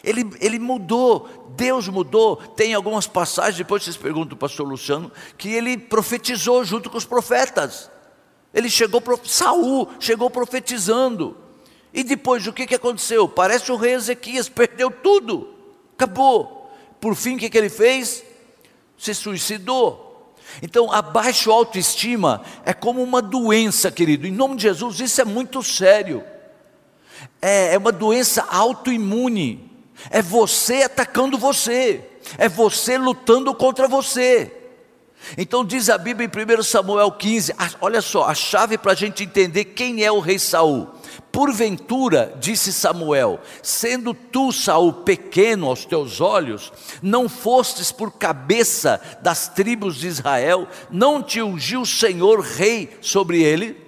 [0.06, 2.36] Ele, ele mudou, Deus mudou.
[2.36, 6.96] Tem algumas passagens, depois vocês perguntam para o pastor Luciano, que ele profetizou junto com
[6.96, 7.90] os profetas.
[8.54, 11.36] Ele chegou, Saul chegou profetizando.
[11.92, 13.28] E depois o que, que aconteceu?
[13.28, 15.48] Parece o rei Ezequias, perdeu tudo,
[15.94, 16.70] acabou.
[17.00, 18.22] Por fim, o que, que ele fez?
[18.96, 20.34] Se suicidou.
[20.62, 24.26] Então, a baixa autoestima é como uma doença, querido.
[24.26, 26.22] Em nome de Jesus, isso é muito sério.
[27.42, 29.75] É, é uma doença autoimune.
[30.10, 32.02] É você atacando você.
[32.38, 34.52] É você lutando contra você.
[35.36, 39.24] Então diz a Bíblia em 1 Samuel 15, olha só, a chave para a gente
[39.24, 40.88] entender quem é o rei Saul.
[41.32, 49.48] Porventura, disse Samuel, sendo tu, Saul, pequeno aos teus olhos, não fostes por cabeça das
[49.48, 53.85] tribos de Israel, não te ungiu o Senhor rei sobre ele?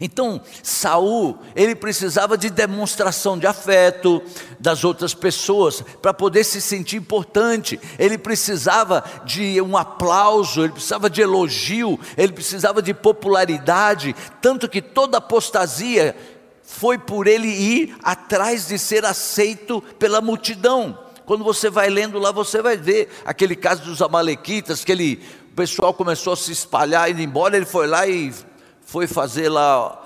[0.00, 4.22] Então, Saul, ele precisava de demonstração de afeto
[4.60, 7.80] das outras pessoas para poder se sentir importante.
[7.98, 14.82] Ele precisava de um aplauso, ele precisava de elogio, ele precisava de popularidade, tanto que
[14.82, 16.14] toda apostasia
[16.62, 20.98] foi por ele ir atrás de ser aceito pela multidão.
[21.24, 25.56] Quando você vai lendo lá, você vai ver aquele caso dos amalequitas, que ele, o
[25.56, 28.32] pessoal começou a se espalhar, indo embora, ele foi lá e
[28.86, 30.02] foi fazer lá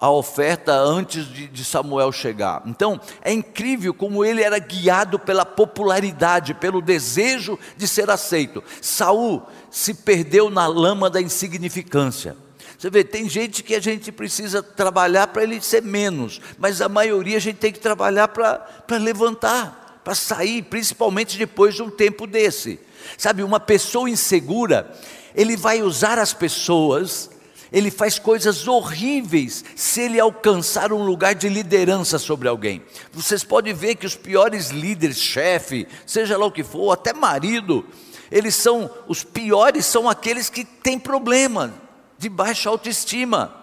[0.00, 2.62] a oferta antes de, de, Samuel chegar.
[2.66, 8.62] Então, é incrível como ele era guiado pela popularidade, pelo desejo de ser aceito.
[8.80, 12.36] Saul se perdeu na lama da insignificância.
[12.78, 16.88] Você vê, tem gente que a gente precisa trabalhar para ele ser menos, mas a
[16.88, 22.24] maioria a gente tem que trabalhar para levantar, para sair, principalmente depois de um tempo
[22.24, 22.78] desse.
[23.18, 24.94] Sabe, uma pessoa insegura,
[25.34, 27.30] ele vai usar as pessoas
[27.72, 32.82] ele faz coisas horríveis se ele alcançar um lugar de liderança sobre alguém.
[33.12, 37.84] Vocês podem ver que os piores líderes, chefe, seja lá o que for, até marido,
[38.30, 41.74] eles são os piores são aqueles que têm problema
[42.18, 43.54] de baixa autoestima.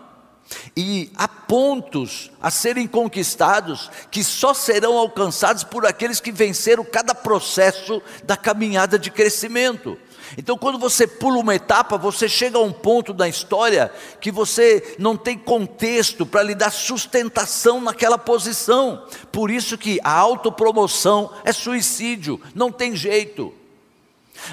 [0.78, 7.16] E há pontos a serem conquistados que só serão alcançados por aqueles que venceram cada
[7.16, 9.98] processo da caminhada de crescimento.
[10.38, 14.96] Então, quando você pula uma etapa, você chega a um ponto da história que você
[14.98, 19.06] não tem contexto para lhe dar sustentação naquela posição.
[19.32, 23.54] Por isso que a autopromoção é suicídio, não tem jeito.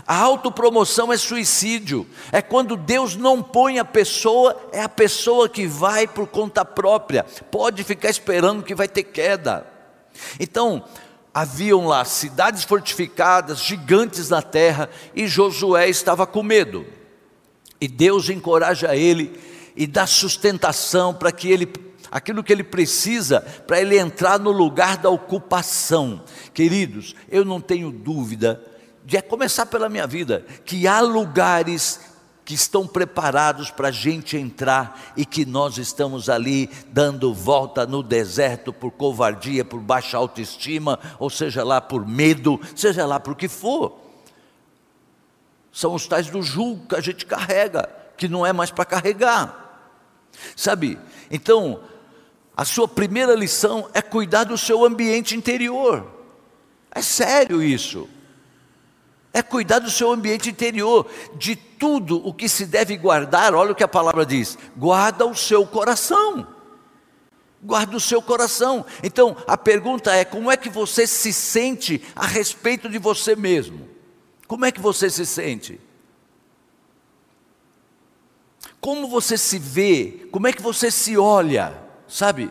[0.06, 2.06] A autopromoção é suicídio.
[2.30, 7.24] É quando Deus não põe a pessoa, é a pessoa que vai por conta própria.
[7.50, 9.66] Pode ficar esperando que vai ter queda.
[10.38, 10.85] Então,
[11.35, 16.85] haviam lá cidades fortificadas, gigantes na terra, e Josué estava com medo.
[17.81, 19.38] E Deus encoraja ele
[19.75, 21.66] e dá sustentação para que ele
[22.11, 26.23] aquilo que ele precisa para ele entrar no lugar da ocupação.
[26.53, 28.62] Queridos, eu não tenho dúvida
[29.05, 31.99] de é começar pela minha vida que há lugares
[32.44, 38.02] que estão preparados para a gente entrar e que nós estamos ali dando volta no
[38.02, 43.48] deserto por covardia, por baixa autoestima, ou seja lá por medo, seja lá por que
[43.48, 43.96] for.
[45.72, 49.59] São os tais do julgo que a gente carrega, que não é mais para carregar.
[50.57, 50.98] Sabe?
[51.31, 51.81] Então,
[52.57, 56.07] a sua primeira lição é cuidar do seu ambiente interior.
[56.90, 58.09] É sério isso
[59.33, 63.75] é cuidar do seu ambiente interior, de tudo o que se deve guardar, olha o
[63.75, 66.47] que a palavra diz: guarda o seu coração.
[67.64, 68.85] Guarda o seu coração.
[69.05, 73.88] Então, a pergunta é: como é que você se sente a respeito de você mesmo?
[74.47, 75.81] Como é que você se sente?
[78.81, 80.27] Como você se vê?
[80.33, 81.81] Como é que você se olha?
[82.09, 82.51] Sabe?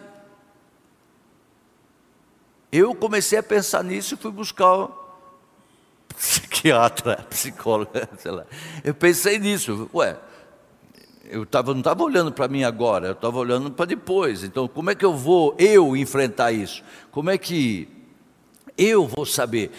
[2.71, 4.87] Eu comecei a pensar nisso e fui buscar
[6.61, 8.45] psiquiatra, psicóloga, sei lá.
[8.83, 10.17] Eu pensei nisso, ué,
[11.25, 14.43] eu tava, não estava olhando para mim agora, eu estava olhando para depois.
[14.43, 16.83] Então, como é que eu vou, eu, enfrentar isso?
[17.09, 17.87] Como é que
[18.77, 19.71] eu vou saber?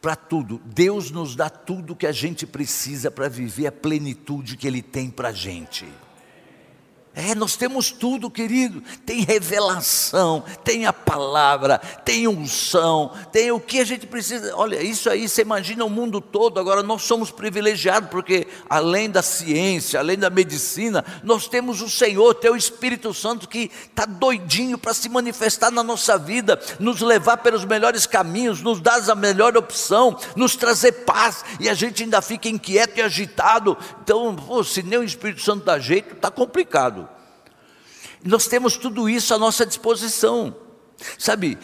[0.00, 4.66] Para tudo, Deus nos dá tudo que a gente precisa para viver a plenitude que
[4.66, 5.86] Ele tem para a gente.
[7.18, 8.82] É, nós temos tudo, querido.
[9.06, 14.54] Tem revelação, tem a palavra, tem unção, tem o que a gente precisa.
[14.54, 16.60] Olha, isso aí, você imagina o mundo todo.
[16.60, 22.34] Agora, nós somos privilegiados, porque além da ciência, além da medicina, nós temos o Senhor,
[22.34, 27.64] teu Espírito Santo, que está doidinho para se manifestar na nossa vida, nos levar pelos
[27.64, 32.46] melhores caminhos, nos dar a melhor opção, nos trazer paz, e a gente ainda fica
[32.46, 33.74] inquieto e agitado.
[34.02, 37.05] Então, pô, se nem o Espírito Santo dá jeito, está complicado.
[38.24, 40.56] Nós temos tudo isso à nossa disposição.
[41.18, 41.58] Sabe,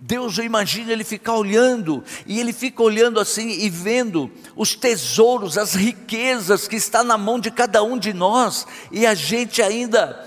[0.00, 5.58] Deus, eu imagino ele ficar olhando, e ele fica olhando assim e vendo os tesouros,
[5.58, 10.24] as riquezas que está na mão de cada um de nós, e a gente ainda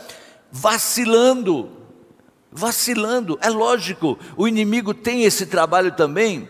[0.52, 1.72] vacilando,
[2.52, 3.40] vacilando.
[3.42, 6.50] É lógico, o inimigo tem esse trabalho também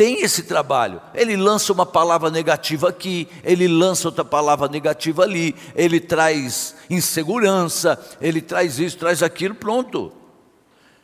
[0.00, 0.98] tem esse trabalho.
[1.12, 8.00] Ele lança uma palavra negativa aqui, ele lança outra palavra negativa ali, ele traz insegurança,
[8.18, 10.10] ele traz isso, traz aquilo, pronto.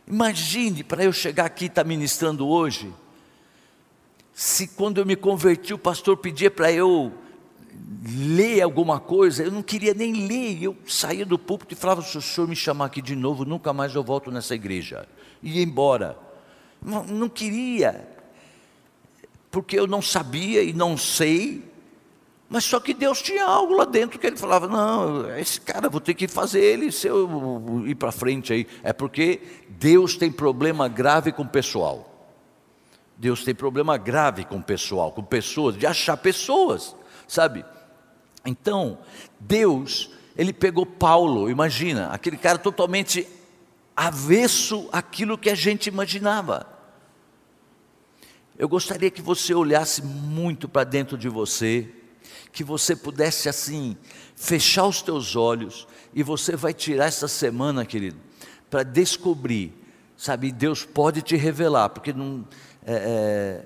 [0.08, 2.90] Imagine para eu chegar aqui e estar tá ministrando hoje,
[4.32, 7.12] se quando eu me converti o pastor pedia para eu
[8.02, 10.62] ler alguma coisa, eu não queria nem ler.
[10.62, 13.74] Eu saía do púlpito e falava: se o senhor me chamar aqui de novo, nunca
[13.74, 15.06] mais eu volto nessa igreja.
[15.42, 16.18] Ia embora.
[16.80, 18.15] Não, não queria,
[19.56, 21.64] porque eu não sabia e não sei.
[22.46, 25.98] Mas só que Deus tinha algo lá dentro que ele falava: não, esse cara vou
[25.98, 28.66] ter que fazer ele se eu ir para frente aí.
[28.82, 32.28] É porque Deus tem problema grave com o pessoal.
[33.16, 36.94] Deus tem problema grave com o pessoal, com pessoas, de achar pessoas,
[37.26, 37.64] sabe?
[38.44, 38.98] Então,
[39.40, 43.26] Deus, ele pegou Paulo, imagina, aquele cara totalmente
[43.96, 46.75] avesso àquilo que a gente imaginava.
[48.58, 51.90] Eu gostaria que você olhasse muito para dentro de você,
[52.52, 53.94] que você pudesse assim
[54.34, 58.18] fechar os teus olhos e você vai tirar essa semana, querido,
[58.70, 59.74] para descobrir,
[60.16, 60.50] sabe?
[60.50, 62.48] Deus pode te revelar, porque não,
[62.86, 63.64] é, é,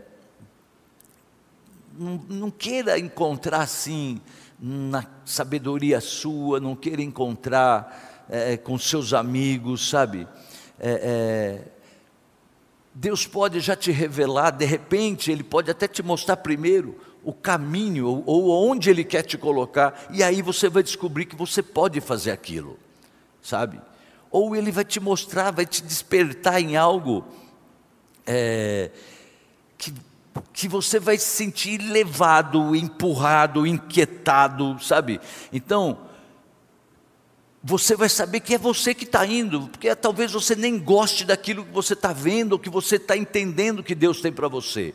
[1.96, 4.20] não, não queira encontrar assim
[4.58, 10.26] na sabedoria sua, não queira encontrar é, com seus amigos, sabe?
[10.80, 11.79] É, é,
[13.00, 18.22] Deus pode já te revelar, de repente, Ele pode até te mostrar primeiro o caminho
[18.26, 22.30] ou, onde Ele quer te colocar, e aí você vai descobrir que você pode fazer
[22.30, 22.78] aquilo,
[23.40, 23.80] sabe?
[24.30, 27.24] Ou Ele vai te mostrar, vai te despertar em algo
[28.26, 28.90] é,
[29.78, 29.94] que
[30.52, 35.20] que você vai se sentir levado, empurrado, inquietado, sabe?
[35.52, 35.98] Então,
[37.62, 41.64] você vai saber que é você que está indo, porque talvez você nem goste daquilo
[41.64, 44.94] que você está vendo, ou que você está entendendo que Deus tem para você.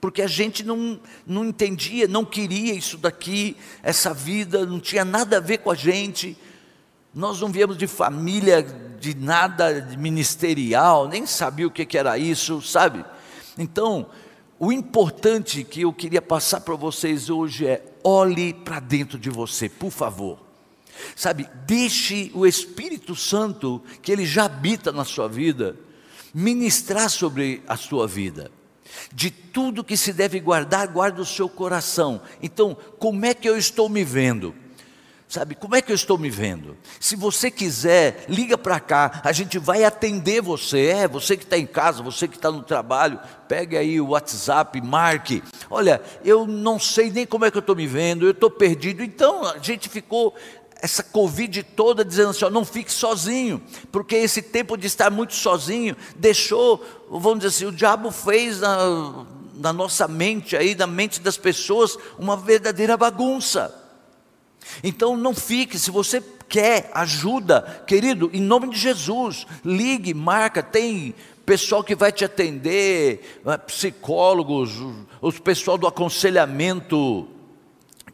[0.00, 5.38] Porque a gente não, não entendia, não queria isso daqui, essa vida, não tinha nada
[5.38, 6.36] a ver com a gente.
[7.12, 8.62] Nós não viemos de família,
[9.00, 13.04] de nada ministerial, nem sabia o que, que era isso, sabe?
[13.58, 14.06] Então,
[14.60, 19.68] o importante que eu queria passar para vocês hoje é: olhe para dentro de você,
[19.68, 20.45] por favor.
[21.14, 25.76] Sabe, deixe o Espírito Santo, que ele já habita na sua vida,
[26.32, 28.50] ministrar sobre a sua vida.
[29.12, 32.20] De tudo que se deve guardar, guarda o seu coração.
[32.42, 34.54] Então, como é que eu estou me vendo?
[35.28, 36.76] Sabe, como é que eu estou me vendo?
[37.00, 40.86] Se você quiser, liga para cá, a gente vai atender você.
[40.86, 43.18] É, você que está em casa, você que está no trabalho,
[43.48, 45.42] pegue aí o WhatsApp, marque.
[45.68, 49.02] Olha, eu não sei nem como é que eu estou me vendo, eu estou perdido.
[49.02, 50.32] Então a gente ficou
[50.80, 55.34] essa Covid toda dizendo assim: ó, não fique sozinho, porque esse tempo de estar muito
[55.34, 61.20] sozinho deixou, vamos dizer assim, o diabo fez na, na nossa mente aí, na mente
[61.20, 63.74] das pessoas, uma verdadeira bagunça.
[64.82, 71.14] Então não fique, se você quer ajuda, querido, em nome de Jesus, ligue, marca, tem
[71.44, 74.72] pessoal que vai te atender, é, psicólogos,
[75.20, 77.28] os pessoal do aconselhamento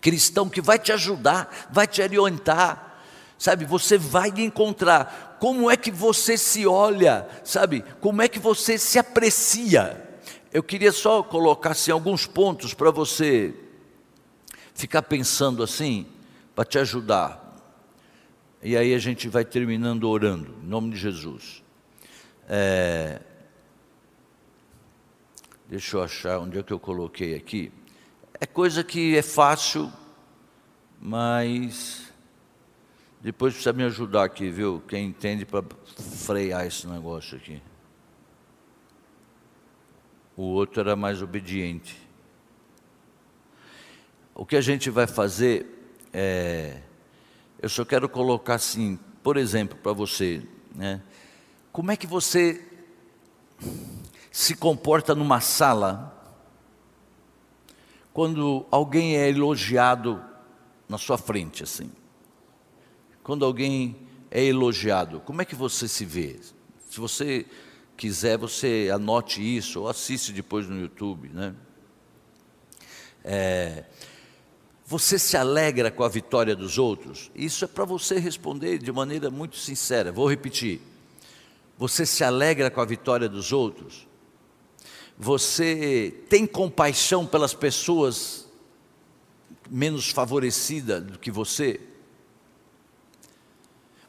[0.03, 2.90] cristão que vai te ajudar, vai te orientar.
[3.38, 7.82] Sabe, você vai encontrar como é que você se olha, sabe?
[8.00, 10.20] Como é que você se aprecia?
[10.53, 13.55] Eu queria só colocar assim, alguns pontos para você
[14.74, 16.07] ficar pensando assim
[16.55, 17.40] para te ajudar.
[18.62, 21.62] E aí a gente vai terminando orando, em nome de Jesus.
[22.48, 23.20] É...
[25.68, 27.72] Deixa eu achar onde é que eu coloquei aqui.
[28.43, 29.88] É coisa que é fácil,
[31.01, 32.12] mas
[33.20, 34.82] depois precisa me ajudar aqui, viu?
[34.88, 35.64] Quem entende para
[36.26, 37.62] frear esse negócio aqui.
[40.36, 41.97] O outro era mais obediente.
[44.34, 46.80] O que a gente vai fazer é,
[47.61, 50.43] eu só quero colocar assim, por exemplo, para você,
[50.74, 51.01] né?
[51.70, 52.61] Como é que você
[54.32, 56.21] se comporta numa sala
[58.12, 60.22] quando alguém é elogiado
[60.88, 61.90] na sua frente, assim?
[63.22, 63.96] Quando alguém
[64.30, 66.38] é elogiado, como é que você se vê?
[66.90, 67.46] Se você
[67.96, 71.54] quiser, você anote isso ou assiste depois no YouTube, né?
[73.24, 73.84] É,
[74.84, 77.30] você se alegra com a vitória dos outros?
[77.34, 80.12] Isso é para você responder de maneira muito sincera.
[80.12, 80.80] Vou repetir.
[81.78, 84.06] Você se alegra com a vitória dos outros?
[85.22, 88.48] Você tem compaixão pelas pessoas
[89.70, 91.80] menos favorecidas do que você?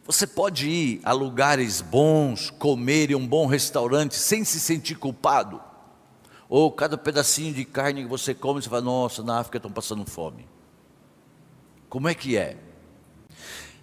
[0.05, 5.61] Você pode ir a lugares bons, comer em um bom restaurante sem se sentir culpado?
[6.49, 10.03] Ou cada pedacinho de carne que você come, você fala, nossa, na África estão passando
[10.09, 10.47] fome.
[11.89, 12.57] Como é que é?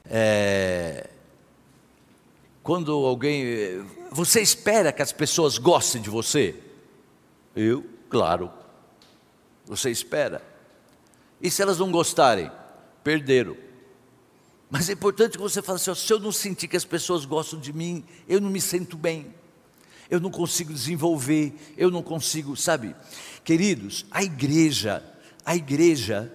[0.05, 1.09] é?
[2.61, 3.87] Quando alguém.
[4.11, 6.70] Você espera que as pessoas gostem de você?
[7.55, 8.51] Eu, claro.
[9.67, 10.43] Você espera.
[11.41, 12.51] E se elas não gostarem?
[13.03, 13.57] Perderam.
[14.69, 17.25] Mas é importante que você fale assim: ó, se eu não sentir que as pessoas
[17.25, 19.35] gostam de mim, eu não me sinto bem,
[20.11, 22.95] eu não consigo desenvolver, eu não consigo, sabe?
[23.45, 25.03] Queridos, a igreja,
[25.45, 26.33] a igreja,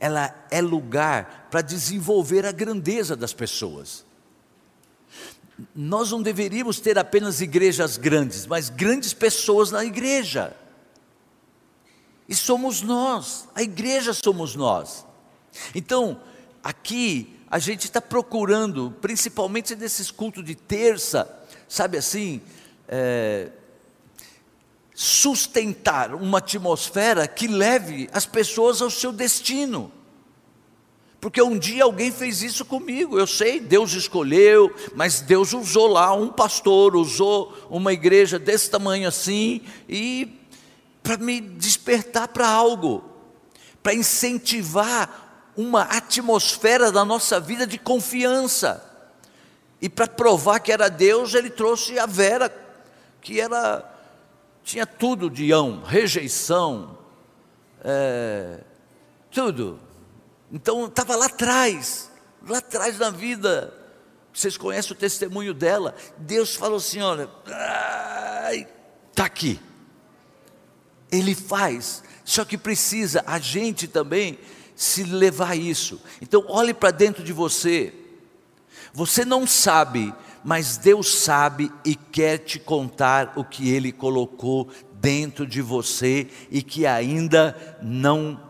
[0.00, 4.05] ela é lugar para desenvolver a grandeza das pessoas.
[5.74, 10.54] Nós não deveríamos ter apenas igrejas grandes, mas grandes pessoas na igreja.
[12.28, 15.06] E somos nós, a igreja somos nós.
[15.74, 16.20] Então,
[16.62, 21.28] aqui a gente está procurando, principalmente nesses cultos de terça,
[21.68, 22.42] sabe assim,
[22.88, 23.50] é,
[24.94, 29.92] sustentar uma atmosfera que leve as pessoas ao seu destino.
[31.26, 36.14] Porque um dia alguém fez isso comigo, eu sei, Deus escolheu, mas Deus usou lá
[36.14, 40.40] um pastor, usou uma igreja desse tamanho assim, e
[41.02, 43.02] para me despertar para algo,
[43.82, 48.88] para incentivar uma atmosfera da nossa vida de confiança.
[49.82, 52.56] E para provar que era Deus, ele trouxe a Vera,
[53.20, 53.84] que era
[54.62, 56.96] tinha tudo de ão, rejeição,
[57.82, 58.60] é,
[59.28, 59.85] tudo.
[60.50, 62.10] Então estava lá atrás,
[62.46, 63.72] lá atrás na vida.
[64.32, 65.94] Vocês conhecem o testemunho dela.
[66.18, 67.28] Deus falou assim: olha,
[69.10, 69.60] está aqui.
[71.10, 74.38] Ele faz, só que precisa a gente também
[74.74, 76.00] se levar a isso.
[76.20, 77.94] Então olhe para dentro de você.
[78.92, 85.46] Você não sabe, mas Deus sabe e quer te contar o que Ele colocou dentro
[85.46, 88.40] de você e que ainda não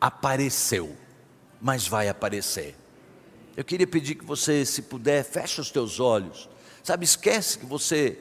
[0.00, 1.01] apareceu
[1.62, 2.76] mas vai aparecer.
[3.56, 6.48] Eu queria pedir que você, se puder, feche os teus olhos.
[6.82, 8.18] Sabe, esquece que você.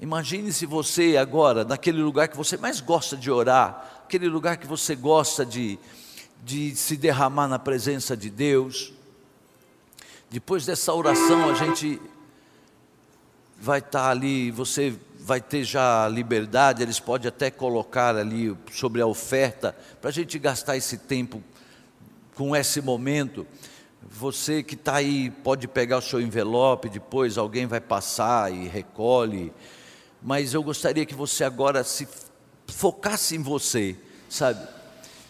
[0.00, 4.66] Imagine se você agora, naquele lugar que você mais gosta de orar, aquele lugar que
[4.66, 5.78] você gosta de,
[6.42, 8.92] de se derramar na presença de Deus.
[10.30, 12.00] Depois dessa oração, a gente
[13.58, 19.06] vai estar ali, você vai ter já liberdade, eles podem até colocar ali sobre a
[19.06, 21.42] oferta, para a gente gastar esse tempo
[22.36, 23.44] com esse momento.
[24.08, 29.52] Você que está aí pode pegar o seu envelope, depois alguém vai passar e recolhe.
[30.22, 32.06] Mas eu gostaria que você agora se
[32.68, 33.96] focasse em você,
[34.28, 34.68] sabe?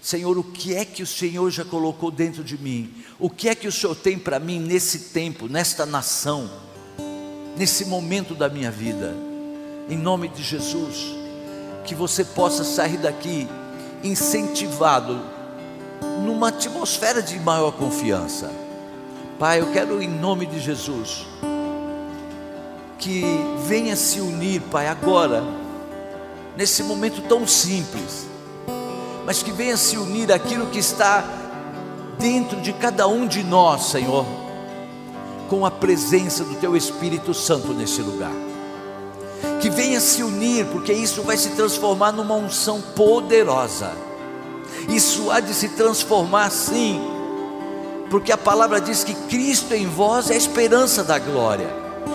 [0.02, 2.92] Senhor, o que é que o Senhor já colocou dentro de mim?
[3.18, 6.50] O que é que o Senhor tem para mim nesse tempo, nesta nação,
[7.56, 9.14] nesse momento da minha vida?
[9.88, 11.14] Em nome de Jesus,
[11.84, 13.48] que você possa sair daqui
[14.02, 15.35] incentivado
[16.24, 18.50] numa atmosfera de maior confiança.
[19.38, 21.26] Pai, eu quero em nome de Jesus
[22.98, 23.22] que
[23.66, 25.44] venha se unir, Pai, agora,
[26.56, 28.26] nesse momento tão simples,
[29.24, 31.24] mas que venha se unir aquilo que está
[32.18, 34.24] dentro de cada um de nós, Senhor,
[35.48, 38.32] com a presença do Teu Espírito Santo nesse lugar.
[39.60, 44.05] Que venha se unir, porque isso vai se transformar numa unção poderosa
[44.88, 47.00] isso há de se transformar sim,
[48.10, 51.68] porque a palavra diz que Cristo em vós é a esperança da glória,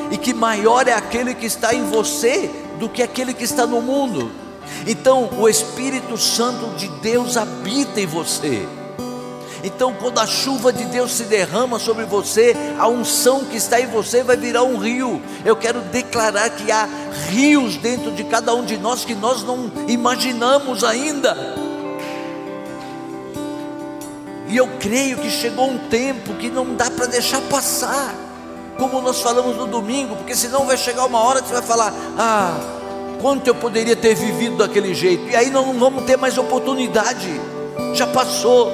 [0.09, 2.49] e que maior é aquele que está em você
[2.79, 4.31] do que aquele que está no mundo.
[4.87, 8.65] Então, o Espírito Santo de Deus habita em você.
[9.63, 13.85] Então, quando a chuva de Deus se derrama sobre você, a unção que está em
[13.85, 15.21] você vai virar um rio.
[15.45, 16.87] Eu quero declarar que há
[17.29, 21.37] rios dentro de cada um de nós que nós não imaginamos ainda.
[24.51, 28.13] E eu creio que chegou um tempo que não dá para deixar passar,
[28.77, 31.93] como nós falamos no domingo, porque senão vai chegar uma hora que você vai falar:
[32.17, 32.59] ah,
[33.21, 37.29] quanto eu poderia ter vivido daquele jeito, e aí não vamos ter mais oportunidade,
[37.93, 38.73] já passou.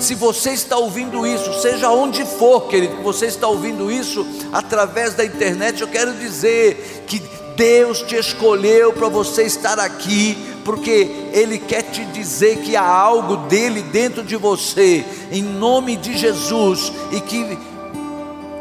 [0.00, 5.14] Se você está ouvindo isso, seja onde for, querido, que você está ouvindo isso através
[5.14, 7.22] da internet, eu quero dizer que
[7.54, 13.36] Deus te escolheu para você estar aqui, porque Ele quer te dizer que há algo
[13.48, 17.58] dele dentro de você, em nome de Jesus, e que,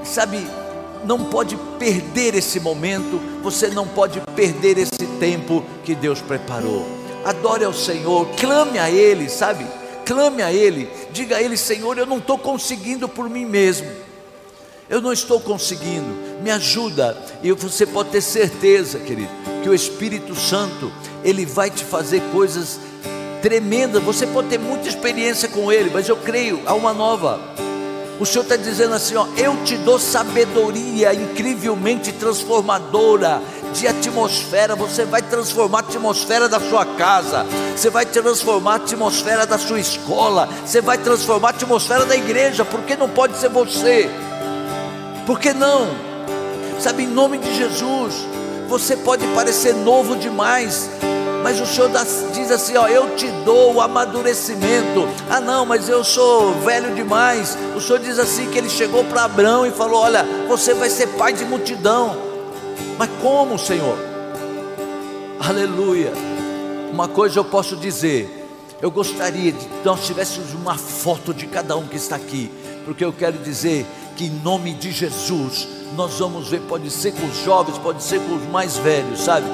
[0.03, 0.45] sabe,
[1.05, 6.85] não pode perder esse momento, você não pode perder esse tempo que Deus preparou.
[7.23, 9.65] Adore ao Senhor, clame a Ele, sabe?
[10.05, 13.87] Clame a Ele, diga a Ele: Senhor, eu não estou conseguindo por mim mesmo
[14.91, 17.17] eu não estou conseguindo, me ajuda.
[17.41, 19.29] E você pode ter certeza, querido,
[19.63, 20.91] que o Espírito Santo,
[21.23, 22.79] ele vai te fazer coisas
[23.41, 24.03] tremendas.
[24.03, 27.39] Você pode ter muita experiência com ele, mas eu creio, há uma nova.
[28.19, 33.41] O Senhor está dizendo assim: ó, eu te dou sabedoria incrivelmente transformadora,
[33.73, 39.45] de atmosfera, você vai transformar a atmosfera da sua casa, você vai transformar a atmosfera
[39.45, 44.09] da sua escola, você vai transformar a atmosfera da igreja, porque não pode ser você,
[45.25, 46.10] por que não?
[46.81, 48.25] Sabe, em nome de Jesus,
[48.67, 50.89] você pode parecer novo demais,
[51.43, 51.91] mas o Senhor
[52.33, 55.07] diz assim: ó, eu te dou o amadurecimento.
[55.29, 57.55] Ah, não, mas eu sou velho demais.
[57.75, 61.05] O Senhor diz assim que ele chegou para Abraão e falou: Olha, você vai ser
[61.09, 62.17] pai de multidão.
[62.97, 63.95] Mas como, Senhor?
[65.39, 66.11] Aleluia.
[66.91, 68.49] Uma coisa eu posso dizer,
[68.81, 72.49] eu gostaria de nós tivéssemos uma foto de cada um que está aqui,
[72.85, 73.85] porque eu quero dizer
[74.17, 78.19] que em nome de Jesus nós vamos ver, pode ser com os jovens, pode ser
[78.21, 79.45] com os mais velhos, sabe?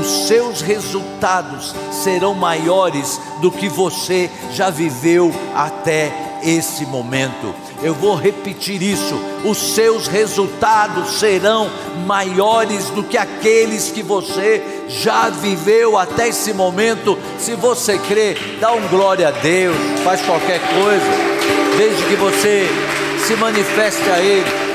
[0.00, 6.12] os seus resultados serão maiores do que você já viveu até
[6.42, 7.54] esse momento.
[7.82, 9.14] Eu vou repetir isso:
[9.44, 11.70] os seus resultados serão
[12.06, 17.18] maiores do que aqueles que você já viveu até esse momento.
[17.38, 21.06] Se você crê, dá um glória a Deus, faz qualquer coisa,
[21.76, 22.66] desde que você
[23.26, 24.71] se manifeste a Ele.